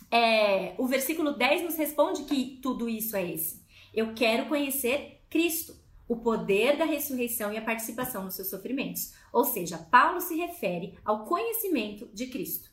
é, 0.10 0.75
o 0.77 0.88
versículo 0.88 1.33
10 1.33 1.63
nos 1.63 1.75
responde 1.75 2.24
que 2.24 2.60
tudo 2.62 2.89
isso 2.89 3.15
é 3.15 3.31
esse. 3.31 3.62
Eu 3.93 4.13
quero 4.13 4.48
conhecer 4.48 5.21
Cristo, 5.29 5.75
o 6.07 6.17
poder 6.17 6.77
da 6.77 6.86
ressurreição 6.86 7.53
e 7.53 7.57
a 7.57 7.62
participação 7.62 8.24
nos 8.24 8.36
seus 8.36 8.50
sofrimentos. 8.50 9.13
Ou 9.31 9.45
seja, 9.45 9.77
Paulo 9.77 10.19
se 10.19 10.36
refere 10.36 10.98
ao 11.05 11.25
conhecimento 11.25 12.10
de 12.13 12.27
Cristo. 12.27 12.69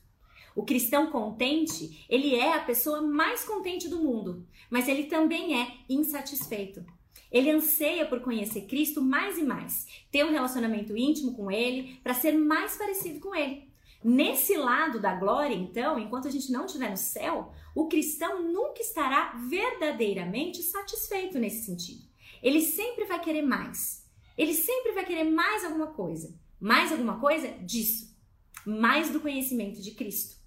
O 0.55 0.65
cristão 0.65 1.09
contente, 1.09 2.05
ele 2.09 2.35
é 2.35 2.53
a 2.53 2.63
pessoa 2.63 3.01
mais 3.01 3.45
contente 3.45 3.87
do 3.87 4.03
mundo, 4.03 4.45
mas 4.69 4.89
ele 4.89 5.05
também 5.05 5.61
é 5.61 5.77
insatisfeito. 5.87 6.83
Ele 7.31 7.51
anseia 7.51 8.05
por 8.05 8.21
conhecer 8.21 8.61
Cristo 8.61 9.01
mais 9.01 9.37
e 9.37 9.43
mais, 9.43 9.87
ter 10.11 10.25
um 10.25 10.31
relacionamento 10.31 10.95
íntimo 10.97 11.35
com 11.35 11.51
Ele, 11.51 11.99
para 12.03 12.13
ser 12.13 12.33
mais 12.33 12.75
parecido 12.77 13.19
com 13.19 13.35
Ele. 13.35 13.69
Nesse 14.03 14.55
lado 14.55 14.99
da 14.99 15.13
glória, 15.13 15.53
então, 15.53 15.99
enquanto 15.99 16.27
a 16.27 16.31
gente 16.31 16.51
não 16.51 16.65
estiver 16.65 16.89
no 16.89 16.97
céu, 16.97 17.51
o 17.75 17.87
cristão 17.87 18.41
nunca 18.41 18.81
estará 18.81 19.33
verdadeiramente 19.49 20.63
satisfeito 20.63 21.37
nesse 21.37 21.65
sentido. 21.65 22.07
Ele 22.41 22.61
sempre 22.61 23.05
vai 23.05 23.19
querer 23.19 23.41
mais. 23.41 24.07
Ele 24.37 24.53
sempre 24.53 24.93
vai 24.93 25.05
querer 25.05 25.25
mais 25.25 25.65
alguma 25.65 25.87
coisa. 25.87 26.33
Mais 26.59 26.91
alguma 26.91 27.19
coisa 27.19 27.49
disso. 27.59 28.17
Mais 28.65 29.09
do 29.09 29.19
conhecimento 29.19 29.81
de 29.81 29.91
Cristo. 29.91 30.37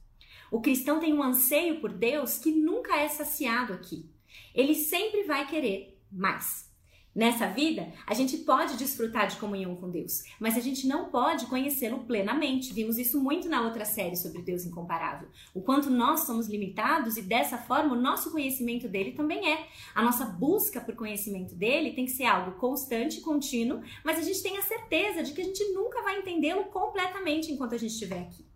O 0.51 0.61
cristão 0.61 0.99
tem 0.99 1.13
um 1.13 1.23
anseio 1.23 1.81
por 1.81 1.93
Deus 1.93 2.39
que 2.39 2.53
nunca 2.53 2.97
é 2.97 3.09
saciado 3.09 3.75
aqui. 3.75 4.11
Ele 4.55 4.75
sempre 4.75 5.25
vai 5.25 5.47
querer 5.47 5.92
mais. 6.13 6.73
Nessa 7.15 7.47
vida, 7.47 7.93
a 8.07 8.15
gente 8.15 8.39
pode 8.39 8.79
desfrutar 8.79 9.27
de 9.27 9.37
comunhão 9.37 9.77
com 9.77 9.91
Deus, 9.91 10.23
mas 10.41 10.57
a 10.57 10.61
gente 10.61 10.87
não 10.87 11.11
pode 11.11 11.45
conhecê-lo 11.45 12.05
plenamente. 12.05 12.73
Vimos 12.73 12.97
isso 12.97 13.21
muito 13.21 13.51
na 13.51 13.61
outra 13.61 13.85
série 13.85 14.17
sobre 14.17 14.41
Deus 14.41 14.65
incomparável. 14.65 15.29
O 15.53 15.61
quanto 15.61 15.91
nós 15.91 16.21
somos 16.21 16.49
limitados 16.49 17.19
e 17.19 17.23
dessa 17.23 17.59
forma 17.59 17.95
o 17.95 18.01
nosso 18.01 18.31
conhecimento 18.31 18.89
dele 18.89 19.13
também 19.13 19.47
é. 19.47 19.69
A 19.95 20.03
nossa 20.03 20.25
busca 20.25 20.81
por 20.81 20.97
conhecimento 20.97 21.55
dele 21.55 21.93
tem 21.93 22.07
que 22.07 22.13
ser 22.13 22.25
algo 22.25 22.53
constante, 22.53 23.21
contínuo, 23.21 23.83
mas 24.03 24.19
a 24.19 24.23
gente 24.23 24.43
tem 24.43 24.57
a 24.57 24.63
certeza 24.63 25.23
de 25.23 25.35
que 25.35 25.43
a 25.43 25.45
gente 25.45 25.63
nunca 25.75 26.01
vai 26.03 26.19
entendê-lo 26.19 26.65
completamente 26.65 27.53
enquanto 27.53 27.75
a 27.75 27.79
gente 27.79 27.93
estiver 27.93 28.21
aqui. 28.21 28.52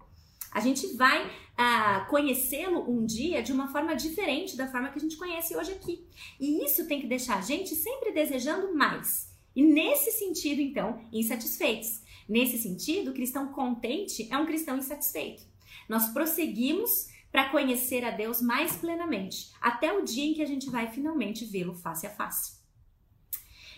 A 0.56 0.60
gente 0.60 0.96
vai 0.96 1.30
ah, 1.54 2.06
conhecê-lo 2.08 2.90
um 2.90 3.04
dia 3.04 3.42
de 3.42 3.52
uma 3.52 3.68
forma 3.68 3.94
diferente 3.94 4.56
da 4.56 4.66
forma 4.66 4.88
que 4.88 4.96
a 4.96 5.02
gente 5.02 5.18
conhece 5.18 5.54
hoje 5.54 5.72
aqui. 5.72 6.08
E 6.40 6.64
isso 6.64 6.88
tem 6.88 6.98
que 6.98 7.06
deixar 7.06 7.36
a 7.36 7.42
gente 7.42 7.74
sempre 7.74 8.10
desejando 8.10 8.72
mais. 8.72 9.30
E 9.54 9.62
nesse 9.62 10.12
sentido, 10.12 10.62
então, 10.62 10.98
insatisfeitos. 11.12 12.00
Nesse 12.26 12.56
sentido, 12.56 13.10
o 13.10 13.12
cristão 13.12 13.48
contente 13.48 14.32
é 14.32 14.38
um 14.38 14.46
cristão 14.46 14.78
insatisfeito. 14.78 15.42
Nós 15.90 16.08
prosseguimos 16.08 17.08
para 17.30 17.50
conhecer 17.50 18.02
a 18.02 18.10
Deus 18.10 18.40
mais 18.40 18.76
plenamente, 18.76 19.52
até 19.60 19.92
o 19.92 20.02
dia 20.02 20.24
em 20.24 20.32
que 20.32 20.40
a 20.40 20.46
gente 20.46 20.70
vai 20.70 20.90
finalmente 20.90 21.44
vê-lo 21.44 21.74
face 21.74 22.06
a 22.06 22.10
face. 22.10 22.56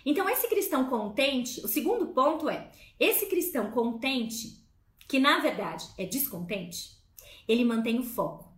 Então, 0.07 0.29
esse 0.29 0.47
cristão 0.47 0.89
contente, 0.89 1.61
o 1.65 1.67
segundo 1.67 2.07
ponto 2.15 2.49
é: 2.49 2.71
esse 3.01 3.27
cristão 3.27 3.73
contente 3.73 4.68
que 5.09 5.19
na 5.19 5.39
verdade 5.39 5.89
é 5.97 6.05
descontente, 6.05 6.97
ele 7.49 7.65
mantém 7.65 7.99
o 7.99 8.05
foco. 8.05 8.53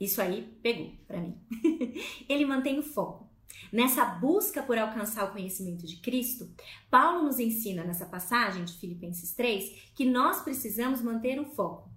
Isso 0.00 0.22
aí 0.22 0.42
pegou 0.62 0.92
para 1.06 1.20
mim. 1.20 1.38
ele 2.26 2.46
mantém 2.46 2.78
o 2.78 2.82
foco. 2.82 3.28
Nessa 3.70 4.04
busca 4.04 4.62
por 4.62 4.78
alcançar 4.78 5.24
o 5.24 5.32
conhecimento 5.32 5.86
de 5.86 5.98
Cristo, 5.98 6.50
Paulo 6.90 7.24
nos 7.24 7.38
ensina 7.38 7.84
nessa 7.84 8.06
passagem 8.06 8.64
de 8.64 8.72
Filipenses 8.72 9.34
3 9.34 9.92
que 9.94 10.06
nós 10.06 10.42
precisamos 10.42 11.02
manter 11.02 11.38
o 11.38 11.44
foco. 11.44 11.90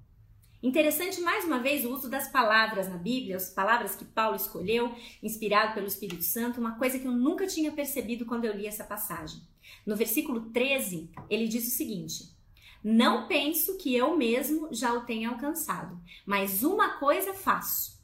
Interessante 0.62 1.20
mais 1.22 1.46
uma 1.46 1.60
vez 1.60 1.84
o 1.86 1.93
uso 1.93 2.10
das 2.10 2.29
palavras 2.29 2.88
na 2.88 2.98
Bíblia, 2.98 3.36
as 3.38 3.50
palavras 3.50 3.96
que 3.96 4.05
Paulo 4.05 4.36
escolheu, 4.36 4.96
inspirado 5.22 5.74
pelo 5.74 5.88
Espírito 5.88 6.24
Santo, 6.24 6.60
uma 6.60 6.77
coisa 6.77 7.00
que 7.00 7.08
eu 7.08 7.12
nunca 7.12 7.48
tinha 7.48 7.72
percebido 7.72 8.25
quando 8.25 8.46
eu 8.46 8.55
li 8.55 8.65
essa 8.65 8.84
passagem. 8.84 9.41
No 9.86 9.96
versículo 9.96 10.51
13, 10.51 11.12
ele 11.29 11.48
diz 11.48 11.67
o 11.67 11.72
seguinte: 11.72 12.34
não 12.83 13.27
penso 13.27 13.77
que 13.77 13.95
eu 13.95 14.17
mesmo 14.17 14.67
já 14.73 14.93
o 14.93 15.05
tenha 15.05 15.29
alcançado, 15.29 16.01
mas 16.25 16.63
uma 16.63 16.97
coisa 16.99 17.33
faço. 17.33 18.03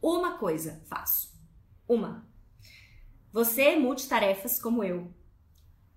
Uma 0.00 0.38
coisa 0.38 0.82
faço. 0.86 1.38
Uma. 1.86 2.26
Você 3.30 3.62
é 3.62 3.78
multitarefas 3.78 4.60
como 4.60 4.82
eu. 4.82 5.12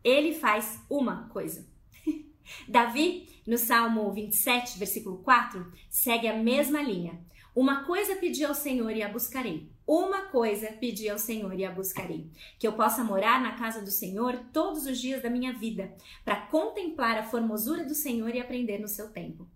Ele 0.03 0.33
faz 0.33 0.79
uma 0.89 1.29
coisa. 1.29 1.67
Davi, 2.67 3.41
no 3.47 3.57
Salmo 3.57 4.11
27, 4.11 4.77
versículo 4.77 5.19
4, 5.19 5.71
segue 5.89 6.27
a 6.27 6.37
mesma 6.37 6.81
linha. 6.81 7.25
Uma 7.55 7.85
coisa 7.85 8.17
pedi 8.17 8.43
ao 8.43 8.53
Senhor 8.53 8.91
e 8.91 9.01
a 9.01 9.07
buscarei. 9.07 9.71
Uma 9.87 10.23
coisa 10.23 10.71
pedi 10.79 11.07
ao 11.07 11.19
Senhor 11.19 11.53
e 11.53 11.63
a 11.63 11.71
buscarei: 11.71 12.31
que 12.57 12.67
eu 12.67 12.73
possa 12.73 13.03
morar 13.03 13.41
na 13.41 13.53
casa 13.53 13.81
do 13.81 13.91
Senhor 13.91 14.35
todos 14.51 14.85
os 14.85 14.99
dias 14.99 15.21
da 15.21 15.29
minha 15.29 15.53
vida, 15.53 15.95
para 16.23 16.47
contemplar 16.47 17.17
a 17.17 17.23
formosura 17.23 17.83
do 17.83 17.93
Senhor 17.93 18.33
e 18.33 18.39
aprender 18.39 18.79
no 18.79 18.87
seu 18.87 19.11
tempo. 19.11 19.47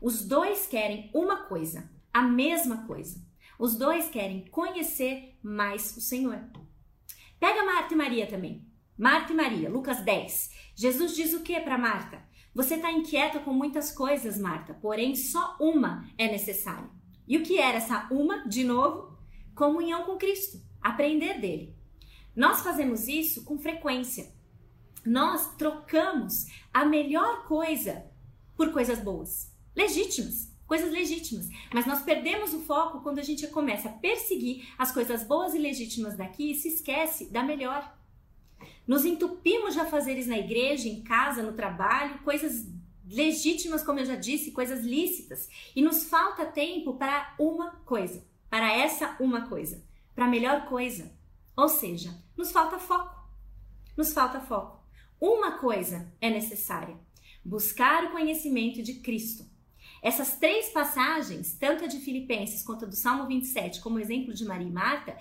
Os 0.00 0.26
dois 0.26 0.66
querem 0.66 1.10
uma 1.12 1.44
coisa, 1.44 1.90
a 2.12 2.22
mesma 2.22 2.86
coisa. 2.86 3.22
Os 3.58 3.76
dois 3.76 4.08
querem 4.08 4.46
conhecer 4.46 5.36
mais 5.42 5.96
o 5.96 6.00
Senhor. 6.00 6.40
Pega 7.38 7.64
Marta 7.64 7.94
e 7.94 7.96
Maria 7.96 8.26
também. 8.26 8.66
Marta 8.96 9.32
e 9.32 9.36
Maria, 9.36 9.68
Lucas 9.68 10.00
10. 10.02 10.50
Jesus 10.74 11.14
diz 11.14 11.34
o 11.34 11.42
que 11.42 11.60
para 11.60 11.76
Marta? 11.76 12.22
Você 12.54 12.76
está 12.76 12.90
inquieta 12.90 13.40
com 13.40 13.52
muitas 13.52 13.90
coisas, 13.90 14.38
Marta, 14.38 14.74
porém 14.74 15.14
só 15.14 15.56
uma 15.60 16.08
é 16.16 16.30
necessária. 16.30 16.88
E 17.26 17.36
o 17.36 17.42
que 17.42 17.58
era 17.58 17.78
essa 17.78 18.06
uma, 18.10 18.46
de 18.48 18.64
novo? 18.64 19.13
Comunhão 19.54 20.04
com 20.04 20.16
Cristo, 20.16 20.60
aprender 20.80 21.40
dele. 21.40 21.74
Nós 22.34 22.62
fazemos 22.62 23.06
isso 23.06 23.44
com 23.44 23.58
frequência. 23.58 24.32
Nós 25.04 25.54
trocamos 25.56 26.46
a 26.72 26.84
melhor 26.84 27.46
coisa 27.46 28.04
por 28.56 28.72
coisas 28.72 28.98
boas, 28.98 29.52
legítimas, 29.76 30.52
coisas 30.66 30.90
legítimas. 30.90 31.48
Mas 31.72 31.86
nós 31.86 32.02
perdemos 32.02 32.52
o 32.54 32.60
foco 32.60 33.00
quando 33.02 33.18
a 33.18 33.22
gente 33.22 33.46
começa 33.48 33.88
a 33.88 33.92
perseguir 33.92 34.68
as 34.78 34.90
coisas 34.90 35.22
boas 35.22 35.54
e 35.54 35.58
legítimas 35.58 36.16
daqui 36.16 36.50
e 36.50 36.54
se 36.54 36.68
esquece 36.68 37.30
da 37.30 37.42
melhor. 37.42 37.96
Nos 38.86 39.04
entupimos 39.04 39.74
de 39.74 39.80
afazeres 39.80 40.26
na 40.26 40.38
igreja, 40.38 40.88
em 40.88 41.02
casa, 41.02 41.42
no 41.42 41.52
trabalho, 41.52 42.18
coisas 42.22 42.66
legítimas, 43.06 43.82
como 43.82 44.00
eu 44.00 44.06
já 44.06 44.16
disse, 44.16 44.50
coisas 44.50 44.84
lícitas, 44.84 45.48
e 45.76 45.82
nos 45.82 46.04
falta 46.04 46.46
tempo 46.46 46.94
para 46.94 47.34
uma 47.38 47.72
coisa, 47.84 48.24
para 48.54 48.72
essa 48.72 49.16
uma 49.18 49.48
coisa, 49.48 49.84
para 50.14 50.26
a 50.26 50.28
melhor 50.28 50.66
coisa. 50.66 51.10
Ou 51.56 51.68
seja, 51.68 52.16
nos 52.36 52.52
falta 52.52 52.78
foco. 52.78 53.28
Nos 53.96 54.12
falta 54.12 54.38
foco. 54.38 54.80
Uma 55.20 55.58
coisa 55.58 56.08
é 56.20 56.30
necessária: 56.30 56.96
buscar 57.44 58.04
o 58.04 58.12
conhecimento 58.12 58.80
de 58.80 59.00
Cristo. 59.00 59.44
Essas 60.00 60.36
três 60.38 60.68
passagens, 60.68 61.56
tanto 61.58 61.82
a 61.82 61.88
de 61.88 61.98
Filipenses 61.98 62.62
quanto 62.62 62.84
a 62.84 62.88
do 62.88 62.94
Salmo 62.94 63.26
27, 63.26 63.80
como 63.80 63.98
exemplo 63.98 64.32
de 64.32 64.44
Maria 64.44 64.68
e 64.68 64.70
Marta, 64.70 65.18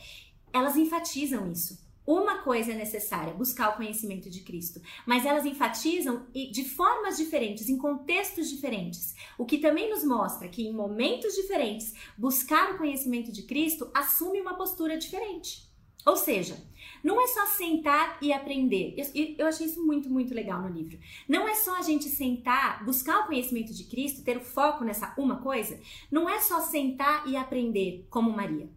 elas 0.54 0.78
enfatizam 0.78 1.52
isso. 1.52 1.84
Uma 2.06 2.40
coisa 2.40 2.74
é 2.74 2.76
necessária, 2.76 3.34
buscar 3.34 3.70
o 3.70 3.78
conhecimento 3.78 4.30
de 4.30 4.42
Cristo, 4.42 4.82
mas 5.06 5.26
elas 5.26 5.46
enfatizam 5.46 6.26
de 6.34 6.64
formas 6.66 7.16
diferentes, 7.16 7.70
em 7.70 7.78
contextos 7.78 8.50
diferentes, 8.50 9.16
o 9.38 9.46
que 9.46 9.58
também 9.58 9.90
nos 9.90 10.04
mostra 10.04 10.50
que 10.50 10.68
em 10.68 10.74
momentos 10.74 11.34
diferentes, 11.34 11.94
buscar 12.18 12.74
o 12.74 12.78
conhecimento 12.78 13.32
de 13.32 13.44
Cristo 13.44 13.90
assume 13.94 14.42
uma 14.42 14.56
postura 14.56 14.98
diferente. 14.98 15.72
Ou 16.06 16.18
seja, 16.18 16.62
não 17.02 17.22
é 17.22 17.28
só 17.28 17.46
sentar 17.46 18.18
e 18.22 18.34
aprender. 18.34 18.94
Eu, 18.98 19.36
eu 19.38 19.48
achei 19.48 19.68
isso 19.68 19.82
muito, 19.86 20.10
muito 20.10 20.34
legal 20.34 20.62
no 20.62 20.68
livro. 20.68 21.00
Não 21.28 21.48
é 21.48 21.56
só 21.56 21.78
a 21.78 21.82
gente 21.82 22.10
sentar, 22.10 22.84
buscar 22.84 23.22
o 23.22 23.28
conhecimento 23.28 23.74
de 23.74 23.86
Cristo, 23.86 24.24
ter 24.24 24.36
o 24.36 24.44
foco 24.44 24.84
nessa 24.84 25.14
uma 25.18 25.38
coisa. 25.38 25.80
Não 26.12 26.28
é 26.28 26.40
só 26.42 26.60
sentar 26.60 27.26
e 27.28 27.38
aprender 27.38 28.06
como 28.10 28.36
Maria. 28.36 28.70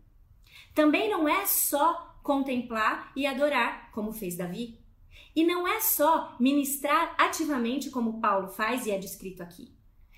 Também 0.72 1.10
não 1.10 1.28
é 1.28 1.46
só 1.46 2.15
contemplar 2.26 3.12
e 3.14 3.24
adorar, 3.24 3.90
como 3.92 4.12
fez 4.12 4.36
Davi. 4.36 4.78
E 5.34 5.44
não 5.44 5.66
é 5.66 5.80
só 5.80 6.36
ministrar 6.40 7.14
ativamente, 7.16 7.88
como 7.88 8.20
Paulo 8.20 8.48
faz 8.48 8.84
e 8.84 8.90
é 8.90 8.98
descrito 8.98 9.42
aqui. 9.42 9.75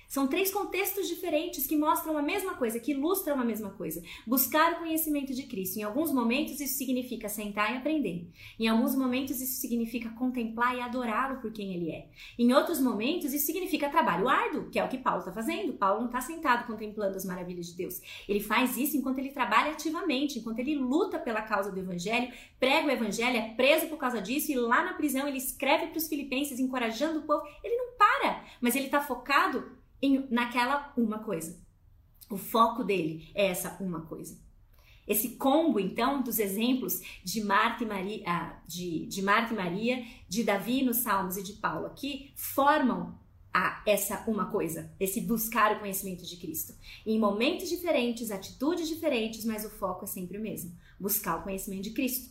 São 0.09 0.25
três 0.25 0.51
contextos 0.51 1.07
diferentes 1.07 1.67
que 1.67 1.77
mostram 1.77 2.17
a 2.17 2.21
mesma 2.23 2.55
coisa, 2.55 2.79
que 2.79 2.93
ilustram 2.93 3.39
a 3.39 3.45
mesma 3.45 3.69
coisa. 3.69 4.01
Buscar 4.25 4.73
o 4.73 4.79
conhecimento 4.79 5.35
de 5.35 5.43
Cristo. 5.43 5.77
Em 5.77 5.83
alguns 5.83 6.11
momentos 6.11 6.59
isso 6.59 6.79
significa 6.79 7.29
sentar 7.29 7.71
e 7.71 7.77
aprender. 7.77 8.27
Em 8.59 8.67
alguns 8.67 8.95
momentos 8.95 9.39
isso 9.39 9.61
significa 9.61 10.09
contemplar 10.09 10.75
e 10.75 10.81
adorá-lo 10.81 11.39
por 11.39 11.53
quem 11.53 11.75
ele 11.75 11.91
é. 11.91 12.07
Em 12.39 12.51
outros 12.53 12.81
momentos 12.81 13.35
isso 13.35 13.45
significa 13.45 13.87
trabalho 13.87 14.27
árduo, 14.27 14.71
que 14.71 14.79
é 14.79 14.83
o 14.83 14.89
que 14.89 14.97
Paulo 14.97 15.19
está 15.19 15.31
fazendo. 15.31 15.73
Paulo 15.73 15.99
não 15.99 16.07
está 16.07 16.21
sentado 16.21 16.65
contemplando 16.65 17.15
as 17.15 17.23
maravilhas 17.23 17.67
de 17.67 17.75
Deus. 17.75 18.01
Ele 18.27 18.39
faz 18.39 18.77
isso 18.77 18.97
enquanto 18.97 19.19
ele 19.19 19.29
trabalha 19.29 19.73
ativamente, 19.73 20.39
enquanto 20.39 20.57
ele 20.57 20.73
luta 20.73 21.19
pela 21.19 21.43
causa 21.43 21.71
do 21.71 21.79
evangelho, 21.79 22.33
prega 22.59 22.87
o 22.87 22.91
evangelho, 22.91 23.37
é 23.37 23.53
preso 23.53 23.85
por 23.85 23.99
causa 23.99 24.19
disso 24.19 24.51
e 24.51 24.55
lá 24.55 24.83
na 24.83 24.93
prisão 24.93 25.27
ele 25.27 25.37
escreve 25.37 25.85
para 25.85 25.99
os 25.99 26.07
filipenses 26.07 26.59
encorajando 26.59 27.19
o 27.19 27.23
povo. 27.27 27.43
Ele 27.63 27.75
não 27.75 27.95
para, 27.95 28.43
mas 28.59 28.75
ele 28.75 28.85
está 28.85 29.01
focado 29.01 29.77
em, 30.01 30.27
naquela 30.29 30.93
uma 30.97 31.19
coisa. 31.19 31.59
O 32.29 32.37
foco 32.37 32.83
dele 32.83 33.29
é 33.33 33.47
essa 33.47 33.77
uma 33.79 34.01
coisa. 34.01 34.37
Esse 35.07 35.29
combo, 35.29 35.79
então, 35.79 36.21
dos 36.21 36.37
exemplos 36.37 37.01
de 37.23 37.43
Marta 37.43 37.83
e 37.83 37.87
Maria, 37.87 38.23
ah, 38.27 38.61
de, 38.67 39.07
de 39.07 39.23
Marta 39.23 39.53
e 39.53 39.57
Maria, 39.57 40.05
de 40.27 40.43
Davi 40.43 40.83
nos 40.83 40.97
Salmos 40.97 41.35
e 41.35 41.41
de 41.41 41.53
Paulo 41.53 41.87
aqui, 41.87 42.31
formam 42.35 43.17
a 43.51 43.81
essa 43.87 44.23
uma 44.27 44.45
coisa, 44.45 44.93
esse 44.99 45.19
buscar 45.19 45.75
o 45.75 45.79
conhecimento 45.79 46.23
de 46.23 46.37
Cristo. 46.37 46.75
Em 47.03 47.17
momentos 47.17 47.67
diferentes, 47.67 48.29
atitudes 48.29 48.87
diferentes, 48.87 49.43
mas 49.43 49.65
o 49.65 49.69
foco 49.71 50.03
é 50.03 50.07
sempre 50.07 50.37
o 50.37 50.41
mesmo: 50.41 50.71
buscar 50.99 51.39
o 51.39 51.43
conhecimento 51.43 51.83
de 51.83 51.91
Cristo. 51.91 52.29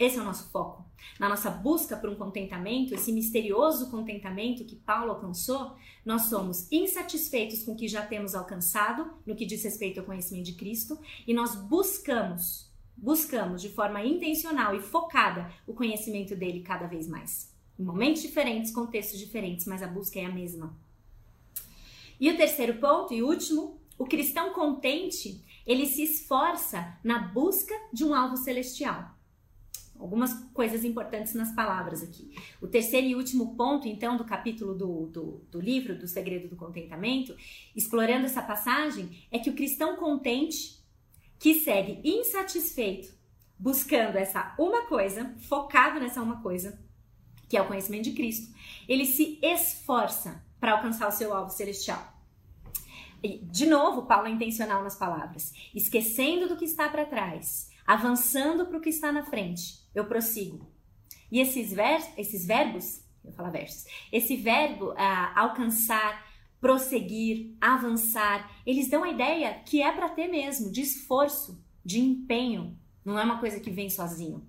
Esse 0.00 0.16
é 0.16 0.22
o 0.22 0.24
nosso 0.24 0.48
foco. 0.48 0.82
Na 1.18 1.28
nossa 1.28 1.50
busca 1.50 1.94
por 1.94 2.08
um 2.08 2.14
contentamento, 2.14 2.94
esse 2.94 3.12
misterioso 3.12 3.90
contentamento 3.90 4.64
que 4.64 4.74
Paulo 4.74 5.10
alcançou, 5.10 5.76
nós 6.06 6.22
somos 6.22 6.72
insatisfeitos 6.72 7.62
com 7.62 7.72
o 7.72 7.76
que 7.76 7.86
já 7.86 8.06
temos 8.06 8.34
alcançado 8.34 9.12
no 9.26 9.36
que 9.36 9.44
diz 9.44 9.62
respeito 9.62 10.00
ao 10.00 10.06
conhecimento 10.06 10.46
de 10.46 10.54
Cristo 10.54 10.98
e 11.26 11.34
nós 11.34 11.54
buscamos, 11.54 12.72
buscamos 12.96 13.60
de 13.60 13.68
forma 13.68 14.02
intencional 14.02 14.74
e 14.74 14.80
focada 14.80 15.52
o 15.66 15.74
conhecimento 15.74 16.34
dele 16.34 16.62
cada 16.62 16.86
vez 16.86 17.06
mais. 17.06 17.54
Em 17.78 17.84
momentos 17.84 18.22
diferentes, 18.22 18.72
contextos 18.72 19.18
diferentes, 19.18 19.66
mas 19.66 19.82
a 19.82 19.86
busca 19.86 20.18
é 20.18 20.24
a 20.24 20.32
mesma. 20.32 20.74
E 22.18 22.30
o 22.30 22.38
terceiro 22.38 22.78
ponto 22.78 23.12
e 23.12 23.22
último, 23.22 23.78
o 23.98 24.06
cristão 24.06 24.54
contente, 24.54 25.44
ele 25.66 25.84
se 25.84 26.02
esforça 26.04 26.98
na 27.04 27.18
busca 27.18 27.74
de 27.92 28.02
um 28.02 28.14
alvo 28.14 28.38
celestial 28.38 29.19
algumas 30.00 30.32
coisas 30.54 30.84
importantes 30.84 31.34
nas 31.34 31.54
palavras 31.54 32.02
aqui. 32.02 32.34
O 32.60 32.66
terceiro 32.66 33.06
e 33.06 33.14
último 33.14 33.54
ponto, 33.54 33.86
então, 33.86 34.16
do 34.16 34.24
capítulo 34.24 34.74
do, 34.74 35.06
do, 35.06 35.44
do, 35.50 35.60
livro, 35.60 35.96
do 35.96 36.08
Segredo 36.08 36.48
do 36.48 36.56
Contentamento, 36.56 37.36
explorando 37.76 38.24
essa 38.24 38.42
passagem, 38.42 39.24
é 39.30 39.38
que 39.38 39.50
o 39.50 39.54
cristão 39.54 39.96
contente, 39.96 40.82
que 41.38 41.60
segue 41.60 42.00
insatisfeito, 42.02 43.12
buscando 43.58 44.16
essa 44.16 44.54
uma 44.58 44.86
coisa, 44.86 45.34
focado 45.48 46.00
nessa 46.00 46.22
uma 46.22 46.40
coisa, 46.40 46.80
que 47.48 47.56
é 47.56 47.62
o 47.62 47.68
conhecimento 47.68 48.04
de 48.04 48.12
Cristo, 48.12 48.54
ele 48.88 49.04
se 49.04 49.38
esforça 49.42 50.42
para 50.58 50.72
alcançar 50.72 51.08
o 51.08 51.12
seu 51.12 51.34
alvo 51.34 51.50
celestial. 51.50 52.16
E, 53.22 53.38
de 53.38 53.66
novo, 53.66 54.06
Paulo 54.06 54.28
é 54.28 54.30
intencional 54.30 54.82
nas 54.82 54.96
palavras, 54.96 55.52
esquecendo 55.74 56.48
do 56.48 56.56
que 56.56 56.64
está 56.64 56.88
para 56.88 57.04
trás 57.04 57.69
avançando 57.90 58.66
para 58.66 58.78
o 58.78 58.80
que 58.80 58.88
está 58.88 59.10
na 59.10 59.24
frente, 59.24 59.80
eu 59.92 60.04
prossigo. 60.04 60.64
E 61.28 61.40
esses, 61.40 61.72
ver, 61.72 62.00
esses 62.16 62.46
verbos, 62.46 63.04
eu 63.24 63.32
falar 63.32 63.50
versos, 63.50 63.84
esse 64.12 64.36
verbo 64.36 64.94
ah, 64.96 65.32
alcançar, 65.34 66.24
prosseguir, 66.60 67.56
avançar, 67.60 68.48
eles 68.64 68.88
dão 68.88 69.02
a 69.02 69.10
ideia 69.10 69.60
que 69.66 69.82
é 69.82 69.90
para 69.90 70.08
ter 70.08 70.28
mesmo, 70.28 70.70
de 70.70 70.82
esforço, 70.82 71.60
de 71.84 71.98
empenho, 71.98 72.78
não 73.04 73.18
é 73.18 73.24
uma 73.24 73.40
coisa 73.40 73.58
que 73.58 73.72
vem 73.72 73.90
sozinho. 73.90 74.46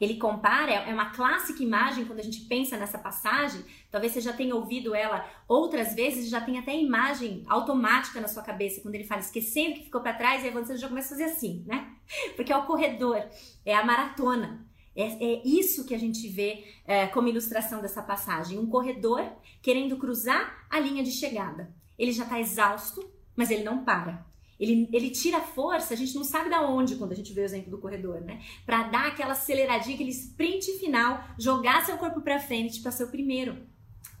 Ele 0.00 0.16
compara, 0.16 0.72
é 0.72 0.92
uma 0.92 1.10
clássica 1.10 1.62
imagem 1.62 2.04
quando 2.04 2.20
a 2.20 2.22
gente 2.22 2.42
pensa 2.42 2.76
nessa 2.76 2.98
passagem. 2.98 3.64
Talvez 3.90 4.12
você 4.12 4.20
já 4.20 4.32
tenha 4.32 4.54
ouvido 4.54 4.94
ela 4.94 5.26
outras 5.48 5.94
vezes, 5.94 6.28
já 6.28 6.40
tem 6.40 6.58
até 6.58 6.76
imagem 6.76 7.42
automática 7.46 8.20
na 8.20 8.28
sua 8.28 8.42
cabeça 8.42 8.80
quando 8.82 8.94
ele 8.94 9.04
fala 9.04 9.20
esquecendo 9.20 9.76
que 9.76 9.84
ficou 9.84 10.02
para 10.02 10.12
trás 10.12 10.42
e 10.42 10.48
aí 10.48 10.52
você 10.52 10.76
já 10.76 10.88
começa 10.88 11.14
a 11.14 11.18
fazer 11.18 11.24
assim, 11.24 11.64
né? 11.66 11.92
Porque 12.36 12.52
é 12.52 12.56
o 12.56 12.66
corredor, 12.66 13.22
é 13.64 13.74
a 13.74 13.84
maratona. 13.84 14.66
É, 14.94 15.04
é 15.04 15.42
isso 15.44 15.84
que 15.84 15.94
a 15.94 15.98
gente 15.98 16.26
vê 16.28 16.64
é, 16.86 17.06
como 17.06 17.28
ilustração 17.28 17.80
dessa 17.80 18.02
passagem: 18.02 18.58
um 18.58 18.66
corredor 18.66 19.22
querendo 19.62 19.96
cruzar 19.96 20.66
a 20.70 20.78
linha 20.78 21.02
de 21.02 21.10
chegada. 21.10 21.74
Ele 21.98 22.12
já 22.12 22.24
está 22.24 22.38
exausto, 22.38 23.08
mas 23.34 23.50
ele 23.50 23.64
não 23.64 23.84
para. 23.84 24.26
Ele, 24.58 24.88
ele 24.92 25.10
tira 25.10 25.40
força, 25.40 25.92
a 25.92 25.96
gente 25.96 26.14
não 26.14 26.24
sabe 26.24 26.48
da 26.48 26.62
onde 26.62 26.96
quando 26.96 27.12
a 27.12 27.16
gente 27.16 27.32
vê 27.32 27.42
o 27.42 27.44
exemplo 27.44 27.70
do 27.70 27.78
corredor, 27.78 28.20
né? 28.22 28.40
Para 28.64 28.84
dar 28.84 29.08
aquela 29.08 29.32
aceleradinha, 29.32 29.94
aquele 29.94 30.10
sprint 30.10 30.78
final, 30.78 31.22
jogar 31.38 31.84
seu 31.84 31.98
corpo 31.98 32.22
para 32.22 32.38
frente 32.38 32.80
para 32.80 32.90
ser 32.90 33.04
o 33.04 33.10
primeiro. 33.10 33.66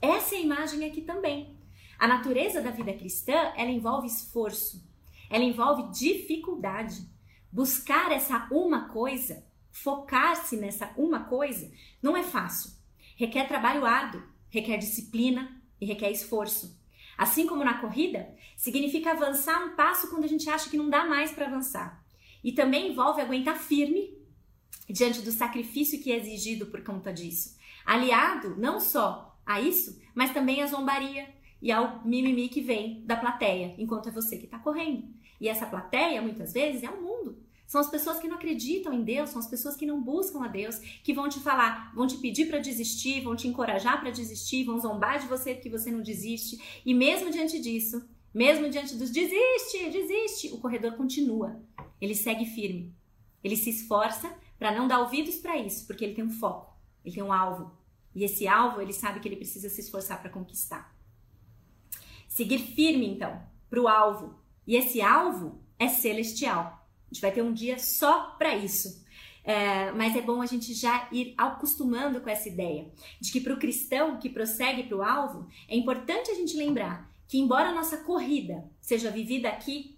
Essa 0.00 0.34
é 0.34 0.38
a 0.38 0.42
imagem 0.42 0.84
aqui 0.84 1.00
também. 1.00 1.56
A 1.98 2.06
natureza 2.06 2.60
da 2.60 2.70
vida 2.70 2.92
cristã, 2.92 3.52
ela 3.56 3.70
envolve 3.70 4.06
esforço, 4.06 4.86
ela 5.30 5.44
envolve 5.44 5.90
dificuldade. 5.90 7.08
Buscar 7.50 8.12
essa 8.12 8.46
uma 8.50 8.88
coisa, 8.90 9.42
focar-se 9.70 10.56
nessa 10.56 10.92
uma 10.96 11.24
coisa, 11.24 11.70
não 12.02 12.14
é 12.14 12.22
fácil. 12.22 12.70
Requer 13.16 13.48
trabalho 13.48 13.86
árduo, 13.86 14.22
requer 14.50 14.76
disciplina 14.76 15.62
e 15.80 15.86
requer 15.86 16.10
esforço. 16.10 16.78
Assim 17.16 17.46
como 17.46 17.64
na 17.64 17.80
corrida, 17.80 18.34
significa 18.56 19.12
avançar 19.12 19.64
um 19.64 19.76
passo 19.76 20.10
quando 20.10 20.24
a 20.24 20.28
gente 20.28 20.48
acha 20.48 20.68
que 20.68 20.76
não 20.76 20.90
dá 20.90 21.04
mais 21.06 21.30
para 21.30 21.46
avançar. 21.46 22.04
E 22.44 22.52
também 22.52 22.90
envolve 22.90 23.20
aguentar 23.20 23.58
firme 23.58 24.16
diante 24.88 25.22
do 25.22 25.32
sacrifício 25.32 26.00
que 26.02 26.12
é 26.12 26.16
exigido 26.16 26.66
por 26.66 26.82
conta 26.84 27.12
disso. 27.12 27.56
Aliado 27.84 28.56
não 28.58 28.80
só 28.80 29.38
a 29.44 29.60
isso, 29.60 30.00
mas 30.14 30.32
também 30.32 30.62
à 30.62 30.66
zombaria 30.66 31.28
e 31.62 31.72
ao 31.72 32.04
mimimi 32.04 32.48
que 32.48 32.60
vem 32.60 33.04
da 33.06 33.16
plateia, 33.16 33.74
enquanto 33.78 34.08
é 34.08 34.12
você 34.12 34.36
que 34.36 34.44
está 34.44 34.58
correndo. 34.58 35.08
E 35.40 35.48
essa 35.48 35.66
plateia, 35.66 36.22
muitas 36.22 36.52
vezes, 36.52 36.82
é 36.82 36.90
o 36.90 37.02
mundo. 37.02 37.45
São 37.66 37.80
as 37.80 37.90
pessoas 37.90 38.18
que 38.18 38.28
não 38.28 38.36
acreditam 38.36 38.92
em 38.92 39.02
Deus, 39.02 39.30
são 39.30 39.40
as 39.40 39.48
pessoas 39.48 39.74
que 39.74 39.84
não 39.84 40.00
buscam 40.00 40.44
a 40.44 40.48
Deus, 40.48 40.78
que 40.78 41.12
vão 41.12 41.28
te 41.28 41.40
falar, 41.40 41.92
vão 41.94 42.06
te 42.06 42.16
pedir 42.18 42.46
para 42.46 42.58
desistir, 42.58 43.22
vão 43.22 43.34
te 43.34 43.48
encorajar 43.48 44.00
para 44.00 44.10
desistir, 44.10 44.64
vão 44.64 44.78
zombar 44.78 45.18
de 45.18 45.26
você 45.26 45.54
porque 45.54 45.68
você 45.68 45.90
não 45.90 46.00
desiste. 46.00 46.80
E 46.84 46.94
mesmo 46.94 47.30
diante 47.30 47.60
disso, 47.60 48.08
mesmo 48.32 48.68
diante 48.68 48.94
dos 48.94 49.10
desiste, 49.10 49.90
desiste, 49.90 50.48
o 50.52 50.58
corredor 50.58 50.92
continua. 50.92 51.60
Ele 52.00 52.14
segue 52.14 52.44
firme. 52.44 52.94
Ele 53.42 53.56
se 53.56 53.70
esforça 53.70 54.32
para 54.58 54.74
não 54.74 54.86
dar 54.86 55.00
ouvidos 55.00 55.36
para 55.36 55.56
isso, 55.56 55.86
porque 55.86 56.04
ele 56.04 56.14
tem 56.14 56.24
um 56.24 56.30
foco, 56.30 56.76
ele 57.04 57.14
tem 57.14 57.24
um 57.24 57.32
alvo. 57.32 57.72
E 58.14 58.24
esse 58.24 58.46
alvo, 58.46 58.80
ele 58.80 58.92
sabe 58.92 59.20
que 59.20 59.28
ele 59.28 59.36
precisa 59.36 59.68
se 59.68 59.80
esforçar 59.80 60.20
para 60.20 60.30
conquistar. 60.30 60.96
Seguir 62.28 62.58
firme, 62.58 63.06
então, 63.06 63.42
para 63.68 63.80
o 63.80 63.88
alvo. 63.88 64.38
E 64.66 64.76
esse 64.76 65.00
alvo 65.02 65.60
é 65.78 65.88
celestial. 65.88 66.85
A 67.06 67.14
gente 67.14 67.20
vai 67.20 67.32
ter 67.32 67.42
um 67.42 67.52
dia 67.52 67.78
só 67.78 68.34
para 68.38 68.54
isso. 68.54 69.04
É, 69.44 69.92
mas 69.92 70.16
é 70.16 70.20
bom 70.20 70.42
a 70.42 70.46
gente 70.46 70.74
já 70.74 71.08
ir 71.12 71.32
acostumando 71.38 72.20
com 72.20 72.28
essa 72.28 72.48
ideia 72.48 72.90
de 73.20 73.30
que 73.30 73.40
para 73.40 73.54
o 73.54 73.58
cristão 73.58 74.18
que 74.18 74.28
prossegue 74.28 74.82
para 74.82 74.96
o 74.96 75.02
alvo, 75.02 75.48
é 75.68 75.76
importante 75.76 76.32
a 76.32 76.34
gente 76.34 76.56
lembrar 76.56 77.08
que, 77.28 77.38
embora 77.38 77.68
a 77.68 77.74
nossa 77.74 77.98
corrida 77.98 78.68
seja 78.80 79.08
vivida 79.08 79.48
aqui, 79.48 79.96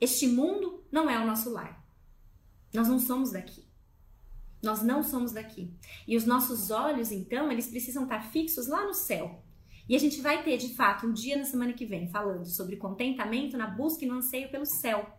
este 0.00 0.28
mundo 0.28 0.84
não 0.90 1.10
é 1.10 1.18
o 1.18 1.26
nosso 1.26 1.50
lar. 1.50 1.84
Nós 2.72 2.86
não 2.86 2.98
somos 2.98 3.32
daqui. 3.32 3.66
Nós 4.62 4.82
não 4.82 5.02
somos 5.02 5.32
daqui. 5.32 5.72
E 6.06 6.16
os 6.16 6.24
nossos 6.24 6.70
olhos, 6.70 7.10
então, 7.10 7.50
eles 7.50 7.68
precisam 7.68 8.04
estar 8.04 8.20
fixos 8.30 8.68
lá 8.68 8.84
no 8.84 8.94
céu. 8.94 9.42
E 9.88 9.94
a 9.94 9.98
gente 9.98 10.20
vai 10.20 10.42
ter, 10.42 10.56
de 10.58 10.74
fato, 10.74 11.06
um 11.06 11.12
dia 11.12 11.36
na 11.36 11.44
semana 11.44 11.72
que 11.72 11.86
vem 11.86 12.08
falando 12.08 12.44
sobre 12.46 12.76
contentamento 12.76 13.56
na 13.56 13.68
busca 13.68 14.04
e 14.04 14.08
no 14.08 14.16
anseio 14.16 14.50
pelo 14.50 14.66
céu. 14.66 15.15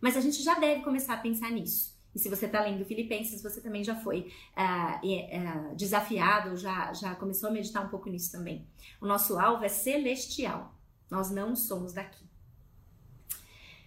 Mas 0.00 0.16
a 0.16 0.20
gente 0.20 0.42
já 0.42 0.54
deve 0.54 0.82
começar 0.82 1.14
a 1.14 1.18
pensar 1.18 1.50
nisso. 1.50 1.98
E 2.14 2.18
se 2.18 2.28
você 2.28 2.46
está 2.46 2.60
lendo 2.62 2.84
Filipenses, 2.84 3.42
você 3.42 3.60
também 3.60 3.84
já 3.84 3.94
foi 3.94 4.32
uh, 4.56 5.72
uh, 5.72 5.76
desafiado, 5.76 6.56
já, 6.56 6.92
já 6.92 7.14
começou 7.14 7.48
a 7.48 7.52
meditar 7.52 7.84
um 7.84 7.88
pouco 7.88 8.08
nisso 8.08 8.32
também. 8.32 8.66
O 9.00 9.06
nosso 9.06 9.38
alvo 9.38 9.64
é 9.64 9.68
celestial. 9.68 10.74
Nós 11.08 11.30
não 11.30 11.54
somos 11.54 11.92
daqui. 11.92 12.24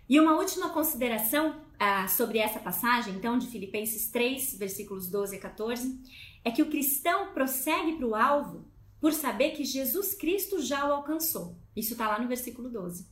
E 0.08 0.20
uma 0.20 0.36
última 0.38 0.70
consideração 0.70 1.52
uh, 1.52 2.10
sobre 2.10 2.38
essa 2.38 2.60
passagem, 2.60 3.16
então, 3.16 3.38
de 3.38 3.48
Filipenses 3.48 4.10
3, 4.10 4.58
versículos 4.58 5.10
12 5.10 5.36
a 5.36 5.40
14, 5.40 6.00
é 6.46 6.52
que 6.52 6.62
o 6.62 6.70
cristão 6.70 7.34
prossegue 7.34 7.98
para 7.98 8.08
o 8.08 8.16
alvo 8.16 8.66
por 9.00 9.12
saber 9.12 9.52
que 9.52 9.66
Jesus 9.66 10.14
Cristo 10.14 10.62
já 10.62 10.88
o 10.88 10.94
alcançou. 10.94 11.58
Isso 11.76 11.94
está 11.94 12.08
lá 12.08 12.20
no 12.20 12.28
versículo 12.28 12.70
12. 12.70 13.06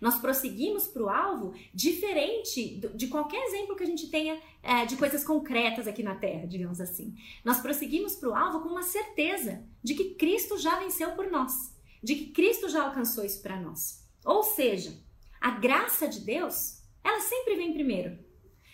Nós 0.00 0.18
prosseguimos 0.18 0.86
para 0.86 1.02
o 1.02 1.08
alvo 1.08 1.54
diferente 1.72 2.80
de 2.94 3.06
qualquer 3.08 3.42
exemplo 3.46 3.76
que 3.76 3.82
a 3.82 3.86
gente 3.86 4.08
tenha 4.08 4.40
é, 4.62 4.84
de 4.86 4.96
coisas 4.96 5.24
concretas 5.24 5.86
aqui 5.86 6.02
na 6.02 6.14
Terra, 6.14 6.46
digamos 6.46 6.80
assim. 6.80 7.14
Nós 7.44 7.60
prosseguimos 7.60 8.16
para 8.16 8.28
o 8.28 8.34
alvo 8.34 8.60
com 8.60 8.68
uma 8.68 8.82
certeza 8.82 9.64
de 9.82 9.94
que 9.94 10.14
Cristo 10.14 10.58
já 10.58 10.78
venceu 10.78 11.12
por 11.12 11.30
nós, 11.30 11.74
de 12.02 12.14
que 12.14 12.32
Cristo 12.32 12.68
já 12.68 12.84
alcançou 12.84 13.24
isso 13.24 13.42
para 13.42 13.60
nós. 13.60 14.04
Ou 14.24 14.42
seja, 14.42 14.98
a 15.40 15.50
graça 15.50 16.08
de 16.08 16.20
Deus, 16.20 16.82
ela 17.02 17.20
sempre 17.20 17.56
vem 17.56 17.74
primeiro. 17.74 18.18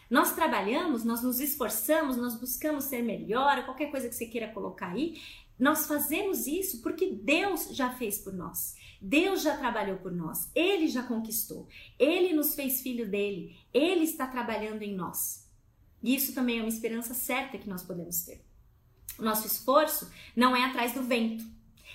Nós 0.09 0.35
trabalhamos, 0.35 1.05
nós 1.05 1.23
nos 1.23 1.39
esforçamos, 1.39 2.17
nós 2.17 2.35
buscamos 2.35 2.85
ser 2.85 3.03
melhor, 3.03 3.65
qualquer 3.65 3.91
coisa 3.91 4.09
que 4.09 4.15
você 4.15 4.27
queira 4.27 4.49
colocar 4.49 4.91
aí, 4.91 5.21
nós 5.61 5.87
fazemos 5.87 6.47
isso 6.47 6.81
porque 6.83 7.13
Deus 7.13 7.69
já 7.71 7.91
fez 7.91 8.19
por 8.19 8.33
nós. 8.33 8.75
Deus 9.01 9.43
já 9.43 9.57
trabalhou 9.57 9.97
por 9.99 10.13
nós. 10.13 10.51
Ele 10.55 10.87
já 10.89 11.03
conquistou. 11.03 11.67
Ele 11.99 12.35
nos 12.35 12.55
fez 12.55 12.83
filho 12.83 13.09
dele. 13.09 13.57
Ele 13.73 14.05
está 14.05 14.27
trabalhando 14.27 14.83
em 14.83 14.95
nós. 14.95 15.49
E 16.03 16.15
isso 16.15 16.35
também 16.35 16.59
é 16.59 16.63
uma 16.63 16.69
esperança 16.69 17.15
certa 17.15 17.59
que 17.59 17.69
nós 17.69 17.83
podemos 17.83 18.23
ter. 18.23 18.45
O 19.19 19.23
nosso 19.23 19.47
esforço 19.47 20.11
não 20.35 20.57
é 20.57 20.65
atrás 20.65 20.93
do 20.93 21.03
vento. 21.03 21.45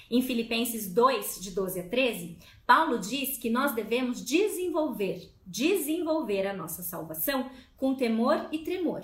Em 0.09 0.21
Filipenses 0.21 0.91
2, 0.93 1.39
de 1.41 1.51
12 1.51 1.79
a 1.79 1.89
13, 1.89 2.37
Paulo 2.65 2.99
diz 2.99 3.37
que 3.37 3.49
nós 3.49 3.73
devemos 3.73 4.23
desenvolver, 4.23 5.31
desenvolver 5.45 6.45
a 6.45 6.53
nossa 6.53 6.83
salvação 6.83 7.49
com 7.75 7.95
temor 7.95 8.47
e 8.51 8.59
tremor, 8.59 9.01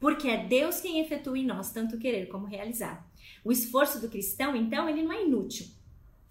porque 0.00 0.26
é 0.26 0.44
Deus 0.44 0.80
quem 0.80 0.98
efetua 0.98 1.38
em 1.38 1.46
nós 1.46 1.70
tanto 1.70 1.98
querer 1.98 2.26
como 2.26 2.46
realizar. 2.46 3.08
O 3.44 3.52
esforço 3.52 4.00
do 4.00 4.08
cristão, 4.08 4.56
então, 4.56 4.88
ele 4.88 5.02
não 5.02 5.12
é 5.12 5.24
inútil. 5.24 5.66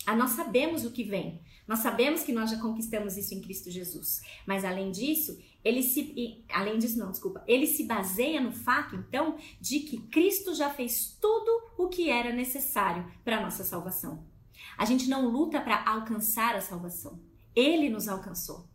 Ah, 0.06 0.16
nós 0.16 0.32
sabemos 0.32 0.84
o 0.86 0.92
que 0.92 1.04
vem. 1.04 1.42
Nós 1.68 1.80
sabemos 1.80 2.24
que 2.24 2.34
nós 2.34 2.50
já 2.50 2.60
conquistamos 2.60 3.18
isso 3.18 3.34
em 3.34 3.42
Cristo 3.42 3.70
Jesus. 3.70 4.22
Mas 4.46 4.66
além 4.66 4.92
disso, 4.92 5.40
ele 5.64 5.84
se 5.84 6.44
além 6.52 6.80
disso 6.80 6.98
não, 6.98 7.12
desculpa, 7.12 7.44
ele 7.48 7.68
se 7.68 7.84
baseia 7.84 8.42
no 8.42 8.52
fato 8.52 8.96
então 8.96 9.38
de 9.60 9.80
que 9.82 9.98
Cristo 10.08 10.56
já 10.56 10.70
fez 10.70 11.18
tudo 11.22 11.52
o 11.78 11.88
que 11.88 12.10
era 12.10 12.34
necessário 12.34 13.06
para 13.24 13.42
nossa 13.42 13.64
salvação. 13.64 14.26
A 14.78 14.86
gente 14.86 15.08
não 15.08 15.28
luta 15.28 15.62
para 15.62 15.84
alcançar 15.88 16.56
a 16.56 16.62
salvação. 16.62 17.20
Ele 17.56 17.90
nos 17.90 18.08
alcançou. 18.08 18.68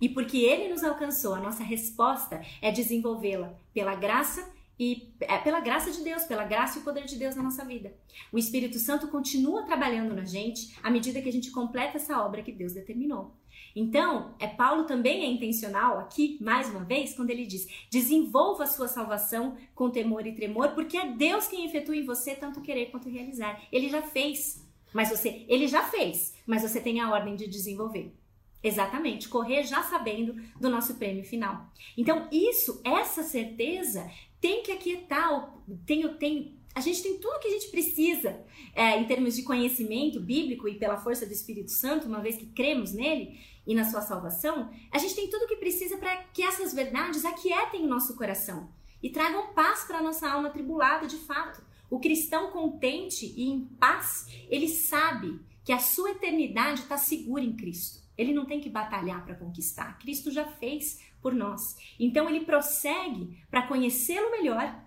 E 0.00 0.08
porque 0.08 0.38
ele 0.38 0.68
nos 0.68 0.82
alcançou, 0.82 1.34
a 1.34 1.40
nossa 1.40 1.62
resposta 1.62 2.42
é 2.60 2.72
desenvolvê-la 2.72 3.54
pela 3.72 3.94
graça 3.94 4.50
e 4.78 5.12
é 5.20 5.38
pela 5.38 5.60
graça 5.60 5.90
de 5.90 6.02
Deus, 6.02 6.24
pela 6.24 6.44
graça 6.44 6.78
e 6.78 6.80
o 6.80 6.84
poder 6.84 7.04
de 7.04 7.16
Deus 7.16 7.36
na 7.36 7.42
nossa 7.42 7.64
vida. 7.64 7.94
O 8.32 8.38
Espírito 8.38 8.78
Santo 8.78 9.08
continua 9.08 9.64
trabalhando 9.64 10.14
na 10.14 10.24
gente 10.24 10.76
à 10.82 10.90
medida 10.90 11.20
que 11.20 11.28
a 11.28 11.32
gente 11.32 11.50
completa 11.50 11.98
essa 11.98 12.20
obra 12.22 12.42
que 12.42 12.52
Deus 12.52 12.72
determinou. 12.72 13.34
Então, 13.74 14.34
é 14.38 14.46
Paulo 14.46 14.84
também 14.84 15.24
é 15.24 15.30
intencional 15.30 15.98
aqui, 15.98 16.36
mais 16.40 16.68
uma 16.68 16.84
vez, 16.84 17.14
quando 17.14 17.30
ele 17.30 17.46
diz: 17.46 17.66
desenvolva 17.90 18.64
a 18.64 18.66
sua 18.66 18.88
salvação 18.88 19.56
com 19.74 19.90
temor 19.90 20.26
e 20.26 20.34
tremor, 20.34 20.70
porque 20.70 20.96
é 20.96 21.10
Deus 21.10 21.46
quem 21.48 21.64
efetua 21.64 21.96
em 21.96 22.04
você 22.04 22.34
tanto 22.34 22.60
querer 22.60 22.90
quanto 22.90 23.08
realizar. 23.08 23.62
Ele 23.70 23.88
já 23.88 24.02
fez, 24.02 24.66
mas 24.92 25.08
você, 25.08 25.44
ele 25.48 25.66
já 25.66 25.82
fez, 25.84 26.34
mas 26.46 26.62
você 26.62 26.80
tem 26.80 27.00
a 27.00 27.10
ordem 27.10 27.34
de 27.34 27.46
desenvolver. 27.46 28.14
Exatamente, 28.62 29.28
correr 29.28 29.64
já 29.64 29.82
sabendo 29.82 30.40
do 30.60 30.70
nosso 30.70 30.94
prêmio 30.94 31.24
final. 31.24 31.66
Então, 31.96 32.28
isso, 32.30 32.80
essa 32.84 33.22
certeza 33.22 34.08
tem 34.42 34.60
que 34.64 34.72
aquietar, 34.72 35.54
tem, 35.86 36.06
tem, 36.14 36.58
a 36.74 36.80
gente 36.80 37.00
tem 37.00 37.18
tudo 37.18 37.38
que 37.38 37.46
a 37.46 37.50
gente 37.52 37.70
precisa 37.70 38.44
é, 38.74 38.98
em 38.98 39.06
termos 39.06 39.36
de 39.36 39.44
conhecimento 39.44 40.18
bíblico 40.18 40.68
e 40.68 40.74
pela 40.74 40.98
força 40.98 41.24
do 41.24 41.32
Espírito 41.32 41.70
Santo, 41.70 42.08
uma 42.08 42.20
vez 42.20 42.36
que 42.36 42.46
cremos 42.46 42.92
nele 42.92 43.38
e 43.64 43.72
na 43.72 43.84
sua 43.84 44.00
salvação, 44.00 44.68
a 44.90 44.98
gente 44.98 45.14
tem 45.14 45.30
tudo 45.30 45.46
que 45.46 45.56
precisa 45.56 45.96
para 45.96 46.16
que 46.34 46.42
essas 46.42 46.74
verdades 46.74 47.24
aquietem 47.24 47.84
o 47.84 47.88
nosso 47.88 48.16
coração 48.16 48.68
e 49.00 49.10
tragam 49.10 49.54
paz 49.54 49.84
para 49.84 49.98
a 49.98 50.02
nossa 50.02 50.28
alma 50.28 50.50
tribulada 50.50 51.06
de 51.06 51.18
fato. 51.18 51.62
O 51.88 52.00
cristão 52.00 52.50
contente 52.50 53.32
e 53.36 53.48
em 53.48 53.64
paz, 53.78 54.26
ele 54.50 54.66
sabe 54.66 55.40
que 55.64 55.72
a 55.72 55.78
sua 55.78 56.10
eternidade 56.10 56.80
está 56.80 56.98
segura 56.98 57.44
em 57.44 57.54
Cristo. 57.54 58.02
Ele 58.18 58.32
não 58.32 58.44
tem 58.44 58.60
que 58.60 58.68
batalhar 58.68 59.24
para 59.24 59.36
conquistar. 59.36 59.98
Cristo 60.00 60.32
já 60.32 60.44
fez 60.44 60.98
por 61.22 61.32
nós. 61.32 61.76
Então 61.98 62.28
ele 62.28 62.44
prossegue 62.44 63.42
para 63.50 63.66
conhecê-lo 63.66 64.30
melhor 64.30 64.84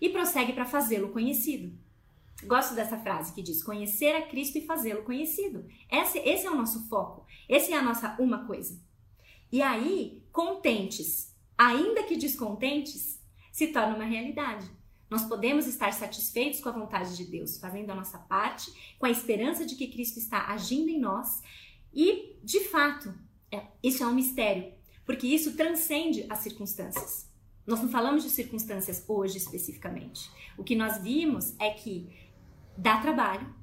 e 0.00 0.10
prossegue 0.10 0.52
para 0.52 0.66
fazê-lo 0.66 1.08
conhecido. 1.08 1.76
Gosto 2.44 2.74
dessa 2.74 2.98
frase 2.98 3.32
que 3.32 3.42
diz: 3.42 3.62
conhecer 3.62 4.14
a 4.14 4.22
Cristo 4.22 4.58
e 4.58 4.66
fazê-lo 4.66 5.04
conhecido. 5.04 5.66
Esse, 5.90 6.18
esse 6.18 6.46
é 6.46 6.50
o 6.50 6.56
nosso 6.56 6.88
foco. 6.88 7.26
Esse 7.48 7.72
é 7.72 7.76
a 7.76 7.82
nossa 7.82 8.16
uma 8.20 8.46
coisa. 8.46 8.80
E 9.50 9.62
aí, 9.62 10.24
contentes, 10.32 11.34
ainda 11.56 12.02
que 12.02 12.16
descontentes, 12.16 13.20
se 13.52 13.68
torna 13.68 13.94
uma 13.94 14.04
realidade. 14.04 14.68
Nós 15.10 15.24
podemos 15.24 15.66
estar 15.66 15.92
satisfeitos 15.92 16.60
com 16.60 16.70
a 16.70 16.72
vontade 16.72 17.14
de 17.16 17.24
Deus, 17.24 17.58
fazendo 17.58 17.90
a 17.90 17.94
nossa 17.94 18.18
parte, 18.18 18.72
com 18.98 19.04
a 19.04 19.10
esperança 19.10 19.66
de 19.66 19.76
que 19.76 19.88
Cristo 19.88 20.18
está 20.18 20.46
agindo 20.46 20.88
em 20.88 20.98
nós. 20.98 21.42
E, 21.92 22.38
de 22.42 22.60
fato, 22.60 23.14
é, 23.50 23.66
isso 23.82 24.02
é 24.02 24.06
um 24.06 24.14
mistério, 24.14 24.72
porque 25.04 25.26
isso 25.26 25.56
transcende 25.56 26.26
as 26.28 26.38
circunstâncias. 26.38 27.30
Nós 27.66 27.80
não 27.80 27.88
falamos 27.88 28.24
de 28.24 28.30
circunstâncias 28.30 29.04
hoje 29.06 29.38
especificamente. 29.38 30.30
O 30.58 30.64
que 30.64 30.74
nós 30.74 31.00
vimos 31.02 31.54
é 31.60 31.70
que 31.70 32.08
dá 32.76 33.00
trabalho, 33.00 33.54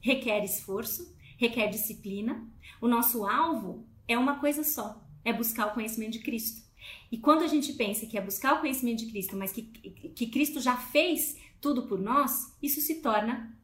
requer 0.00 0.44
esforço, 0.44 1.14
requer 1.36 1.68
disciplina. 1.68 2.46
O 2.80 2.86
nosso 2.86 3.26
alvo 3.26 3.86
é 4.06 4.16
uma 4.16 4.38
coisa 4.38 4.62
só: 4.62 5.04
é 5.24 5.32
buscar 5.32 5.68
o 5.68 5.74
conhecimento 5.74 6.12
de 6.12 6.20
Cristo. 6.20 6.62
E 7.10 7.18
quando 7.18 7.42
a 7.42 7.46
gente 7.46 7.72
pensa 7.72 8.06
que 8.06 8.16
é 8.16 8.20
buscar 8.20 8.54
o 8.54 8.60
conhecimento 8.60 9.00
de 9.00 9.10
Cristo, 9.10 9.36
mas 9.36 9.52
que, 9.52 9.62
que 9.62 10.26
Cristo 10.28 10.60
já 10.60 10.76
fez 10.76 11.36
tudo 11.60 11.86
por 11.86 12.00
nós, 12.00 12.56
isso 12.62 12.80
se 12.80 12.96
torna 12.96 13.56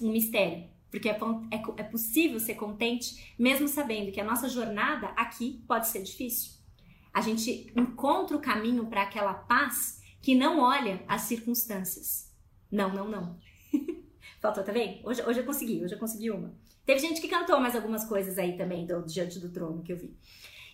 um 0.00 0.10
mistério. 0.10 0.64
Porque 0.90 1.08
é, 1.08 1.12
é, 1.12 1.62
é 1.78 1.82
possível 1.82 2.38
ser 2.38 2.54
contente 2.54 3.34
mesmo 3.38 3.68
sabendo 3.68 4.12
que 4.12 4.20
a 4.20 4.24
nossa 4.24 4.48
jornada 4.48 5.08
aqui 5.08 5.62
pode 5.66 5.88
ser 5.88 6.02
difícil. 6.02 6.55
A 7.16 7.22
gente 7.22 7.72
encontra 7.74 8.36
o 8.36 8.40
caminho 8.42 8.88
para 8.88 9.00
aquela 9.00 9.32
paz 9.32 10.02
que 10.20 10.34
não 10.34 10.60
olha 10.60 11.02
as 11.08 11.22
circunstâncias. 11.22 12.30
Não, 12.70 12.92
não, 12.92 13.08
não. 13.08 13.38
Faltou, 14.38 14.62
tá 14.62 14.70
vendo? 14.70 14.98
Hoje, 15.02 15.22
hoje 15.22 15.40
eu 15.40 15.46
consegui, 15.46 15.82
hoje 15.82 15.94
eu 15.94 15.98
consegui 15.98 16.30
uma. 16.30 16.54
Teve 16.84 17.00
gente 17.00 17.22
que 17.22 17.28
cantou 17.28 17.58
mais 17.58 17.74
algumas 17.74 18.04
coisas 18.04 18.36
aí 18.36 18.58
também 18.58 18.84
do 18.84 19.02
Diante 19.06 19.38
do 19.38 19.48
Trono 19.48 19.82
que 19.82 19.94
eu 19.94 19.96
vi. 19.96 20.14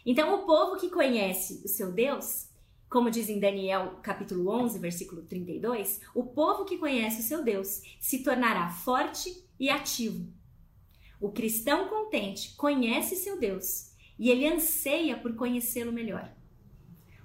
Então, 0.04 0.34
o 0.34 0.44
povo 0.44 0.80
que 0.80 0.90
conhece 0.90 1.62
o 1.64 1.68
seu 1.68 1.92
Deus, 1.92 2.48
como 2.90 3.08
diz 3.08 3.28
em 3.28 3.38
Daniel 3.38 4.00
capítulo 4.02 4.50
11, 4.50 4.80
versículo 4.80 5.22
32, 5.22 6.00
o 6.12 6.24
povo 6.24 6.64
que 6.64 6.76
conhece 6.76 7.20
o 7.20 7.24
seu 7.24 7.44
Deus 7.44 7.82
se 8.00 8.24
tornará 8.24 8.68
forte 8.68 9.46
e 9.60 9.70
ativo. 9.70 10.26
O 11.20 11.30
cristão 11.30 11.86
contente 11.86 12.56
conhece 12.56 13.14
seu 13.14 13.38
Deus 13.38 13.91
e 14.18 14.30
ele 14.30 14.46
anseia 14.46 15.16
por 15.16 15.34
conhecê-lo 15.34 15.92
melhor. 15.92 16.32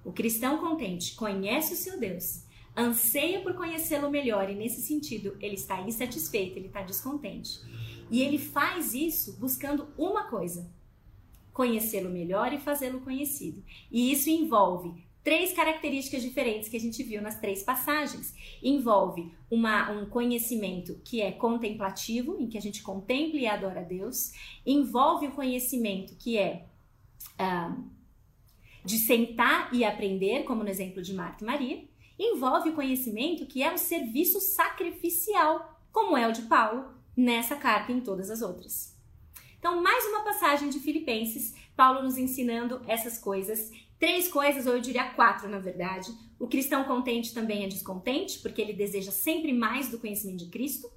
O 0.03 0.11
cristão 0.11 0.57
contente 0.57 1.15
conhece 1.15 1.73
o 1.73 1.77
seu 1.77 1.99
Deus 1.99 2.47
anseia 2.77 3.41
por 3.41 3.55
conhecê-lo 3.55 4.11
melhor 4.11 4.49
e 4.49 4.55
nesse 4.55 4.81
sentido 4.83 5.35
ele 5.41 5.55
está 5.55 5.81
insatisfeito, 5.81 6.59
ele 6.59 6.67
está 6.67 6.83
descontente. 6.83 7.59
E 8.11 8.21
ele 8.21 8.37
faz 8.37 8.93
isso 8.93 9.33
buscando 9.39 9.87
uma 9.97 10.25
coisa: 10.25 10.69
conhecê-lo 11.51 12.09
melhor 12.09 12.53
e 12.53 12.59
fazê-lo 12.59 13.01
conhecido. 13.01 13.63
E 13.91 14.11
isso 14.11 14.29
envolve 14.29 14.93
três 15.23 15.51
características 15.51 16.21
diferentes 16.21 16.69
que 16.69 16.77
a 16.77 16.79
gente 16.79 17.03
viu 17.03 17.21
nas 17.21 17.39
três 17.39 17.63
passagens. 17.63 18.33
Envolve 18.63 19.29
uma, 19.51 19.91
um 19.91 20.05
conhecimento 20.05 21.01
que 21.03 21.19
é 21.19 21.31
contemplativo, 21.31 22.37
em 22.39 22.47
que 22.47 22.57
a 22.57 22.61
gente 22.61 22.81
contempla 22.81 23.39
e 23.39 23.47
adora 23.47 23.81
a 23.81 23.83
Deus. 23.83 24.31
Envolve 24.65 25.27
o 25.27 25.31
conhecimento 25.31 26.15
que 26.15 26.37
é 26.37 26.65
de 28.83 28.97
sentar 28.97 29.73
e 29.73 29.83
aprender, 29.83 30.43
como 30.43 30.63
no 30.63 30.69
exemplo 30.69 31.01
de 31.01 31.13
Marta 31.13 31.43
e 31.43 31.47
Maria 31.47 31.83
envolve 32.19 32.69
o 32.69 32.73
conhecimento 32.73 33.45
que 33.45 33.61
é 33.61 33.71
um 33.71 33.77
serviço 33.77 34.39
sacrificial, 34.39 35.79
como 35.91 36.17
é 36.17 36.27
o 36.27 36.31
de 36.31 36.43
Paulo 36.43 36.91
nessa 37.15 37.55
carta 37.55 37.91
e 37.91 37.95
em 37.95 38.01
todas 38.01 38.29
as 38.29 38.41
outras. 38.41 38.95
Então, 39.59 39.81
mais 39.81 40.05
uma 40.05 40.23
passagem 40.23 40.69
de 40.69 40.79
Filipenses, 40.79 41.53
Paulo 41.75 42.03
nos 42.03 42.17
ensinando 42.17 42.81
essas 42.87 43.17
coisas. 43.17 43.71
Três 43.99 44.27
coisas, 44.27 44.67
ou 44.67 44.73
eu 44.73 44.81
diria 44.81 45.11
quatro, 45.11 45.49
na 45.49 45.59
verdade. 45.59 46.11
O 46.39 46.47
cristão 46.47 46.83
contente 46.83 47.33
também 47.33 47.63
é 47.63 47.67
descontente, 47.67 48.39
porque 48.39 48.61
ele 48.61 48.73
deseja 48.73 49.11
sempre 49.11 49.51
mais 49.51 49.89
do 49.89 49.97
conhecimento 49.97 50.45
de 50.45 50.51
Cristo. 50.51 50.89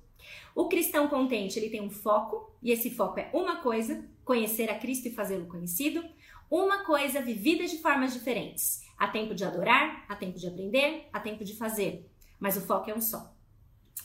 O 0.55 0.69
cristão 0.69 1.09
contente, 1.09 1.59
ele 1.59 1.71
tem 1.71 1.81
um 1.81 1.91
foco, 1.91 2.55
e 2.63 2.71
esse 2.71 2.91
foco 2.91 3.19
é 3.19 3.31
uma 3.33 3.57
coisa, 3.57 4.07
conhecer 4.25 4.69
a 4.71 4.79
Cristo 4.79 5.09
e 5.09 5.13
fazê-lo 5.13 5.47
conhecido. 5.47 6.05
Uma 6.51 6.85
coisa 6.85 7.23
vivida 7.23 7.65
de 7.65 7.79
formas 7.79 8.13
diferentes. 8.13 8.83
Há 8.99 9.07
tempo 9.07 9.37
de 9.37 9.45
adorar, 9.45 10.05
há 10.09 10.17
tempo 10.17 10.37
de 10.37 10.49
aprender, 10.49 11.09
há 11.13 11.21
tempo 11.21 11.45
de 11.45 11.55
fazer, 11.55 12.11
mas 12.41 12.57
o 12.57 12.61
foco 12.61 12.91
é 12.91 12.95
um 12.95 13.01
só. 13.01 13.33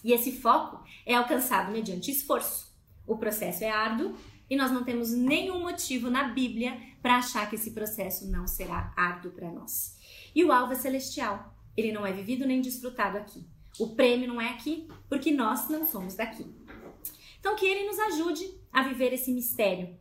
E 0.03 0.13
esse 0.13 0.31
foco 0.31 0.85
é 1.07 1.15
alcançado 1.15 1.71
mediante 1.71 2.11
esforço. 2.11 2.71
O 3.07 3.17
processo 3.17 3.63
é 3.63 3.71
árduo 3.71 4.15
e 4.47 4.55
nós 4.55 4.71
não 4.71 4.83
temos 4.83 5.11
nenhum 5.11 5.59
motivo 5.59 6.07
na 6.11 6.25
Bíblia 6.25 6.79
para 7.01 7.17
achar 7.17 7.49
que 7.49 7.55
esse 7.55 7.71
processo 7.71 8.29
não 8.29 8.45
será 8.45 8.93
árduo 8.95 9.31
para 9.31 9.51
nós. 9.51 9.97
E 10.35 10.45
o 10.45 10.51
alvo 10.51 10.73
é 10.73 10.75
celestial. 10.75 11.51
Ele 11.75 11.91
não 11.91 12.05
é 12.05 12.13
vivido 12.13 12.45
nem 12.45 12.61
desfrutado 12.61 13.17
aqui. 13.17 13.43
O 13.79 13.95
prêmio 13.95 14.27
não 14.27 14.39
é 14.39 14.49
aqui, 14.49 14.87
porque 15.09 15.31
nós 15.31 15.67
não 15.67 15.83
somos 15.83 16.13
daqui. 16.13 16.45
Então, 17.39 17.55
que 17.55 17.65
ele 17.65 17.87
nos 17.87 17.99
ajude 17.99 18.55
a 18.71 18.83
viver 18.83 19.13
esse 19.13 19.31
mistério, 19.33 19.97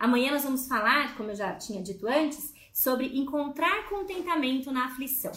Amanhã 0.00 0.32
nós 0.32 0.44
vamos 0.44 0.66
falar, 0.66 1.14
como 1.14 1.30
eu 1.30 1.34
já 1.34 1.54
tinha 1.54 1.82
dito 1.82 2.08
antes, 2.08 2.54
sobre 2.72 3.18
encontrar 3.18 3.86
contentamento 3.90 4.72
na 4.72 4.86
aflição. 4.86 5.30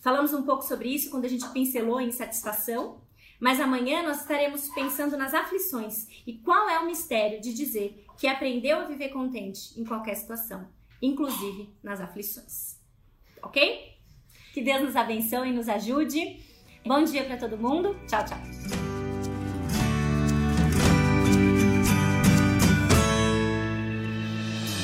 Falamos 0.00 0.32
um 0.32 0.44
pouco 0.44 0.62
sobre 0.62 0.88
isso 0.94 1.10
quando 1.10 1.24
a 1.24 1.28
gente 1.28 1.48
pincelou 1.48 2.00
em 2.00 2.12
satisfação, 2.12 3.00
mas 3.40 3.58
amanhã 3.58 4.04
nós 4.04 4.20
estaremos 4.20 4.68
pensando 4.68 5.16
nas 5.16 5.34
aflições 5.34 6.06
e 6.24 6.34
qual 6.34 6.68
é 6.68 6.78
o 6.78 6.86
mistério 6.86 7.40
de 7.40 7.52
dizer 7.52 8.04
que 8.16 8.28
aprendeu 8.28 8.78
a 8.78 8.84
viver 8.84 9.08
contente 9.08 9.78
em 9.80 9.84
qualquer 9.84 10.14
situação, 10.14 10.68
inclusive 11.02 11.74
nas 11.82 12.00
aflições. 12.00 12.78
Ok? 13.42 13.96
Que 14.54 14.62
Deus 14.62 14.82
nos 14.82 14.94
abençoe 14.94 15.48
e 15.48 15.52
nos 15.52 15.68
ajude. 15.68 16.38
Bom 16.86 17.02
dia 17.02 17.24
para 17.24 17.36
todo 17.36 17.58
mundo. 17.58 17.96
Tchau, 18.06 18.24
tchau. 18.24 18.79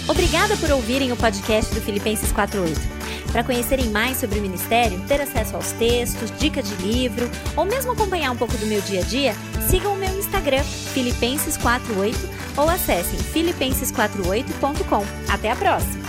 Obrigada 0.09 0.57
por 0.57 0.71
ouvirem 0.71 1.11
o 1.11 1.17
podcast 1.17 1.75
do 1.75 1.81
Filipenses 1.81 2.31
48. 2.31 2.81
Para 3.33 3.43
conhecerem 3.43 3.91
mais 3.91 4.19
sobre 4.19 4.39
o 4.39 4.43
ministério, 4.43 5.01
ter 5.07 5.21
acesso 5.21 5.57
aos 5.57 5.73
textos, 5.73 6.31
dicas 6.39 6.69
de 6.69 6.77
livro 6.77 7.29
ou 7.57 7.65
mesmo 7.65 7.93
acompanhar 7.93 8.31
um 8.31 8.37
pouco 8.37 8.57
do 8.57 8.67
meu 8.67 8.81
dia 8.83 9.01
a 9.01 9.05
dia, 9.05 9.35
sigam 9.69 9.95
o 9.95 9.97
meu 9.97 10.17
Instagram, 10.17 10.63
Filipenses48, 10.95 12.15
ou 12.57 12.69
acessem 12.69 13.19
filipenses48.com. 13.19 15.05
Até 15.29 15.51
a 15.51 15.57
próxima! 15.57 16.06